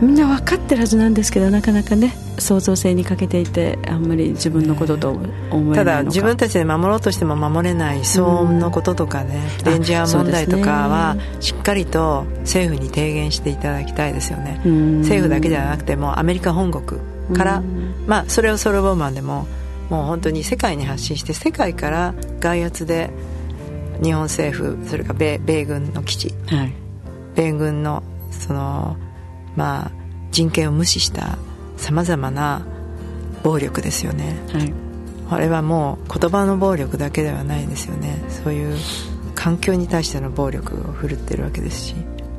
[0.00, 17.00] みんな分かってるはずなんですけどなかなかね創造性に欠けていてあんまり自分のことと思えないただ自分たちで守ろうとしても守れない騒音のこととかね、うん、レンジャー問題とかはしっかりと政府に提言していただきたいですよね、うん、政府だけじゃなくてもアメリカ本国
[17.36, 19.46] から、うん、まあそれをソロボーマンでも
[19.90, 23.10] もう本当に世界に発信して世界から外圧で
[24.02, 26.72] 日本政府それから米米軍の基地、はい、
[27.34, 28.96] 米軍のその
[29.56, 29.90] まあ
[30.30, 31.38] 人権を無視した
[31.76, 32.66] さまざまな
[33.42, 34.74] 暴力ですよね、はい、
[35.30, 38.22] あれはもう言葉の暴力だけではないですよね。
[38.28, 38.76] そういう
[39.34, 41.94] 環境に対しての暴力を振るってるわけですし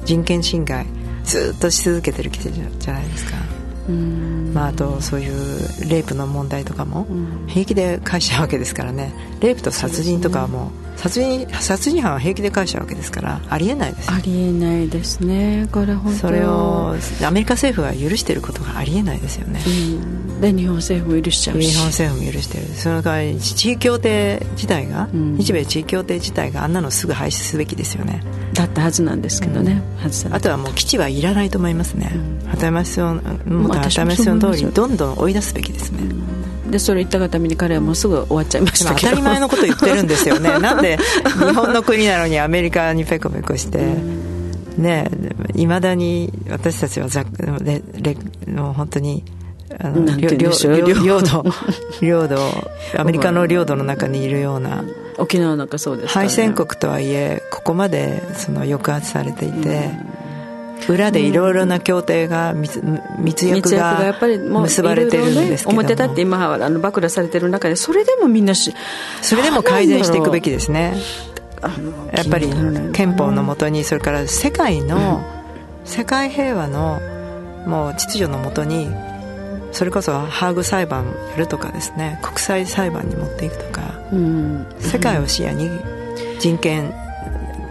[0.06, 0.86] 人権侵害
[1.24, 7.08] ずっとし続けてるじゃないですかまあ、あとそういうレイプの問題とかも
[7.48, 9.14] 平気で返しちゃうわけですからね。
[9.40, 15.68] レイプと殺人とかはもう殺人殺人犯は平気で返しちゃうわけですからありえないですありえないですね。
[15.72, 16.20] これ本当。
[16.20, 21.70] それをアメリカ政府が許していることがありえないですよね、うん、で日本政府も許しちゃうし。
[21.70, 22.66] 日本政府も許してる。
[22.76, 28.24] その代わり地位協定自体が、うん、日米地位協定自体があんなのすぐ廃止すべきですよね。
[28.54, 33.20] だったはずなんですけどね、うん、あとはもう基地はいらないと思いますね、うん、旗山市の
[34.40, 36.00] 通りにどんどん追い出すべきですね、
[36.70, 40.60] でそれ言ったがために彼はもうすぐ終わっちゃいました当たり前のこと言ってるんですよね。
[40.60, 40.98] なんで
[41.40, 43.80] 日本の国なのにアメリカにペコペコして、
[44.78, 45.10] ね
[45.56, 47.26] いまだに私たちはざ
[47.62, 48.18] レレ
[48.48, 49.24] もう本当に
[49.80, 50.30] あの領
[51.22, 51.44] 土。
[52.02, 52.38] 領土。
[52.98, 54.84] アメリカの領土の中にいるような。
[55.18, 59.92] 沖縄なんかそうです、ね、敗戦国とはいえここまでその抑圧されていて、
[60.90, 62.82] 裏でいろいろな協定が密
[63.20, 68.74] 密約がやっぱり結ばれてるんですけども、表立って今はあの暴露されてる中でそれでもみんなし
[69.22, 70.96] それでも改善していくべきですね。
[72.12, 72.48] やっぱり
[72.94, 75.22] 憲法のもとにそれから世界の、
[75.86, 77.00] 世界平和の
[77.68, 78.90] もう秩序のもとに
[79.72, 85.70] それこそハーグ裁判やるとかですね国際裁判に持っていくとか、うん、世界を視野に
[86.40, 86.94] 人権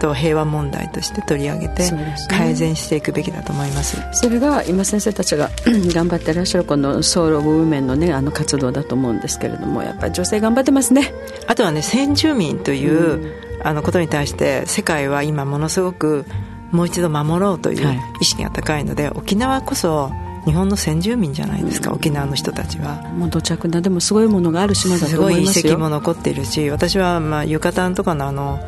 [0.01, 1.83] と平和問題として取り上げて
[2.27, 5.51] 改善していくべきだと思います、ね、それが今先生たちが
[5.93, 11.13] 頑張ってらっしゃるこのソウル・オブ・ウーメンの,、ね、あの活動だと思うんですけれどもやっぱり女性頑張ってますね。
[11.45, 13.31] あとはね先住民という、うん、
[13.63, 16.25] あのことに対して世界は今ものすごく
[16.71, 20.11] もう一度守ろうという意識が高いので、はい、沖縄こそ
[20.45, 23.01] 日本の先住民じゃないですか、沖縄の人たちは。
[23.15, 28.59] もう土着なでもすごいものがある島だと思いますすごい遺跡も残っているし私はまあユカタンとかのあの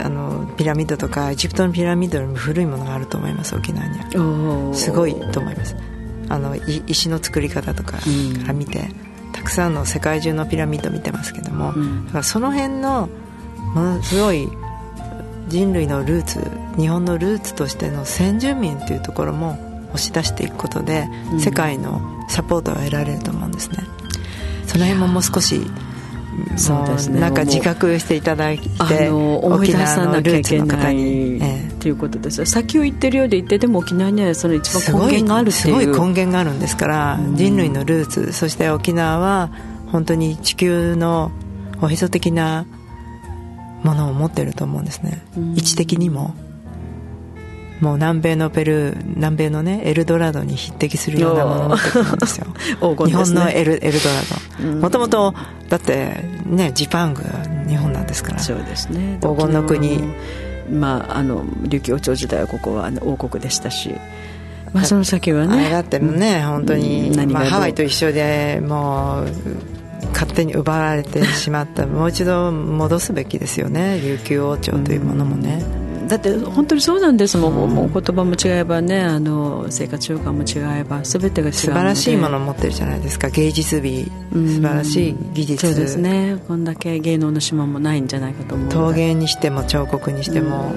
[0.00, 4.74] あのピラミッドとかエジプトのピラミッドよりも古いものがあると思います沖縄には。
[4.74, 5.76] すごいと思います。
[6.28, 7.98] あの石の作り方とかか
[8.46, 13.08] ら見て、うん、たくさんの世界中のピラミッド見てますけども、うん、だからその辺の
[13.74, 14.48] ものすごい
[15.48, 19.58] 人類のルーツ日本のルーツとしての先住民というところも
[19.98, 23.78] 押し出していくことで、うん、世界のサポートを得られると思うんですね。
[24.66, 25.60] その辺ももう少し
[26.56, 27.20] そうですね。
[27.20, 31.40] なんか自覚していただいて思い出さなきゃいけない
[31.80, 32.44] ということです。
[32.46, 39.50] 先を言ってるようで言ってでも沖縄にはその一番根源があるすごい根源があるんですから、うん、人類のルーツそして沖縄は
[39.90, 41.32] 本当に地球の
[41.80, 42.66] おへそ的な
[43.82, 46.34] ものを持ってると思うんですね、うん、位置的にも
[47.80, 52.46] もう南米のペルー南米のねエルドラドに匹敵するようなものを持ってるんですよ。
[52.50, 54.80] ね、日本のエルエルドラド。
[54.80, 55.34] もともと
[55.68, 57.22] だってねジパング
[57.68, 58.38] 日本なんですから。
[58.38, 59.18] そうですね。
[59.20, 60.02] 黄金の国。
[60.70, 63.94] まああの琉球王朝時代はここは王国でしたし。
[64.72, 65.70] まあ、その先はね。
[65.70, 69.28] だってね本当に、まあ、ハワイと一緒でもう
[70.12, 71.86] 勝手に奪われてしまった。
[71.88, 74.00] もう一度戻すべきですよね。
[74.02, 75.62] 琉球王朝というものもね、
[76.08, 83.28] だって本当にそうなんですもん、うん、もう言葉も違えばねあの生活習慣も違えば全てが違う素晴らしいものを持ってるじゃないですか。
[83.28, 84.10] 芸術美。
[84.32, 86.42] 素晴らしい技術、そうですね。
[86.46, 90.74] こんだけ芸能の島もないんじゃないかと思う陶芸にしても彫刻にしても、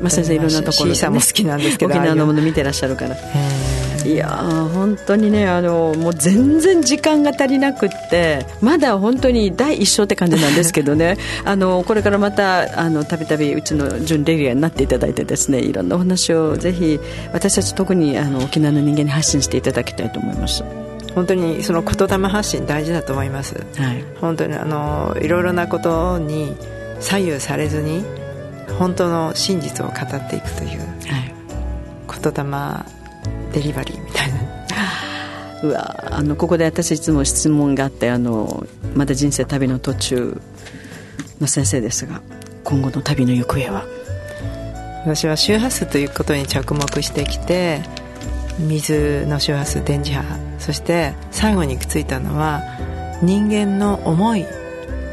[0.00, 1.94] まあ、先生いろんなところで、ね、も好きなんですけど。
[1.94, 3.16] 沖縄のもの見てらっしゃるから
[4.04, 11.16] いや本当にねあのもう全然時間が足りなくってまだ本当に第一章って感じなんですけどね。
[11.44, 17.00] あのこれからまたあのたびたびうちの準レギュラーになっていただいてですねいろんなお話をぜひ
[17.32, 20.64] 私たち特にあの沖縄の人間に発信していただきたいと思います。
[21.14, 26.56] 本当にその言霊発信大事だと思います、はい、本当にあのいろいろなことに
[26.98, 28.02] 左右されずに
[28.80, 31.34] 本当の真実を語っていくという、はい、
[32.20, 33.03] 言霊
[33.54, 34.38] デリバリーみたいな。
[35.62, 40.40] うわあのここで私いつも質問があってあのまだ人生旅の途中
[41.40, 42.20] の先生ですが
[42.64, 43.84] 今後の旅の行方は？
[45.04, 47.82] 私は周波数ということに着目してきて
[48.58, 50.24] 水の周波数電磁波
[50.58, 52.62] そして最後に行き着いたのは
[53.22, 54.46] 人間の思い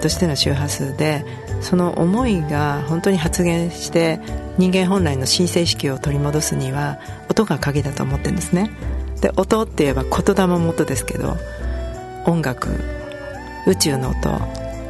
[0.02, 1.26] としての周波数で
[1.62, 4.20] その思いが本当に発現して
[4.58, 7.00] 人間本来の神聖意識を取り戻すには
[7.30, 8.72] 音が鍵だと思ってるんですね。
[9.22, 11.38] で音って言えば言霊も音ですけど
[12.26, 12.70] 音楽
[13.68, 14.40] 宇宙の音。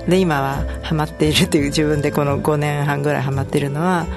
[0.08, 4.08] で今はハマっているという自分でこの5年半ぐらいハマっているのは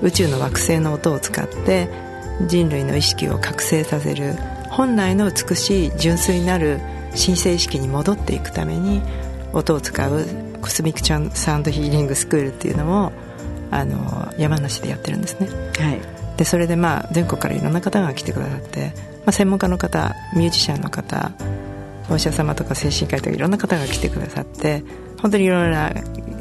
[0.00, 1.88] 宇宙の惑星の音を使って
[2.46, 4.34] 人類の意識を覚醒させる
[4.70, 6.80] 本来の美しい純粋なる
[7.10, 9.02] 神聖意識に戻っていくために
[9.52, 10.24] 音を使う
[10.60, 13.12] コスミックチャンサウンドヒーリングスクールっていうのを
[13.72, 16.00] あの山梨でやってるんですね、はい、
[16.36, 21.32] でそれでまあ全国からいろんな方が来てくださって、まあ、専門家の方ミュージシャンの方
[22.10, 24.84] お医者様とか精神科医とかいろんな方が来てくださって
[25.20, 25.92] 本当にいろいろな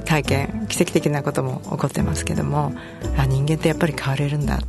[0.05, 2.73] 体験奇跡的なことも起こってますけども
[3.17, 4.59] あ人間ってやっぱり変われるんだ。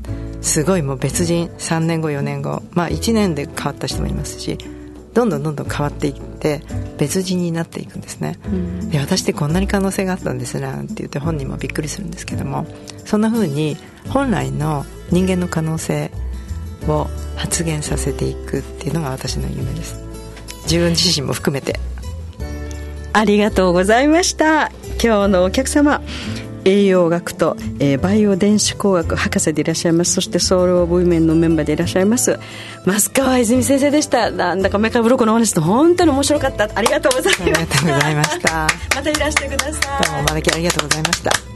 [0.43, 4.59] すごいもう別人3年後4年後まあ1年で変わった人もいますし
[5.15, 6.63] どんどんどんどん変わっていって
[6.99, 12.67] 別人になっていくんですね、うん、で私ってこんなに可能性があったんですなんて言って本人もびっくりするんですけども
[13.05, 13.77] そんな風に
[14.09, 16.11] 本来の人間の可能性
[16.89, 20.01] を発現させていくっていうのが私の夢です。
[20.65, 21.79] 自分自身も含めて。
[23.13, 24.71] ありがとうございました。
[25.03, 26.01] 今日のお客様
[26.65, 30.15] 栄養学と、えー、バイオ電子工学博士でいらっしゃいます。
[30.15, 32.39] そしてソウル・オブ・ウィメンのメンバーでいらっしゃいます。
[32.85, 34.31] 増川泉先生でした。
[34.31, 36.69] なんだかメカブロックのお話と本当に面白かった。
[36.75, 37.45] ありがとうございました。
[37.45, 38.69] ありがとうございました。
[38.95, 40.07] またいらしてください。
[40.07, 41.53] どうもまきありがとうございました。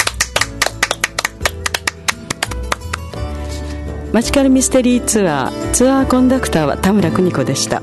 [4.12, 7.82] マジカルミステリーツアーツアーコンダクターは田村邦子でした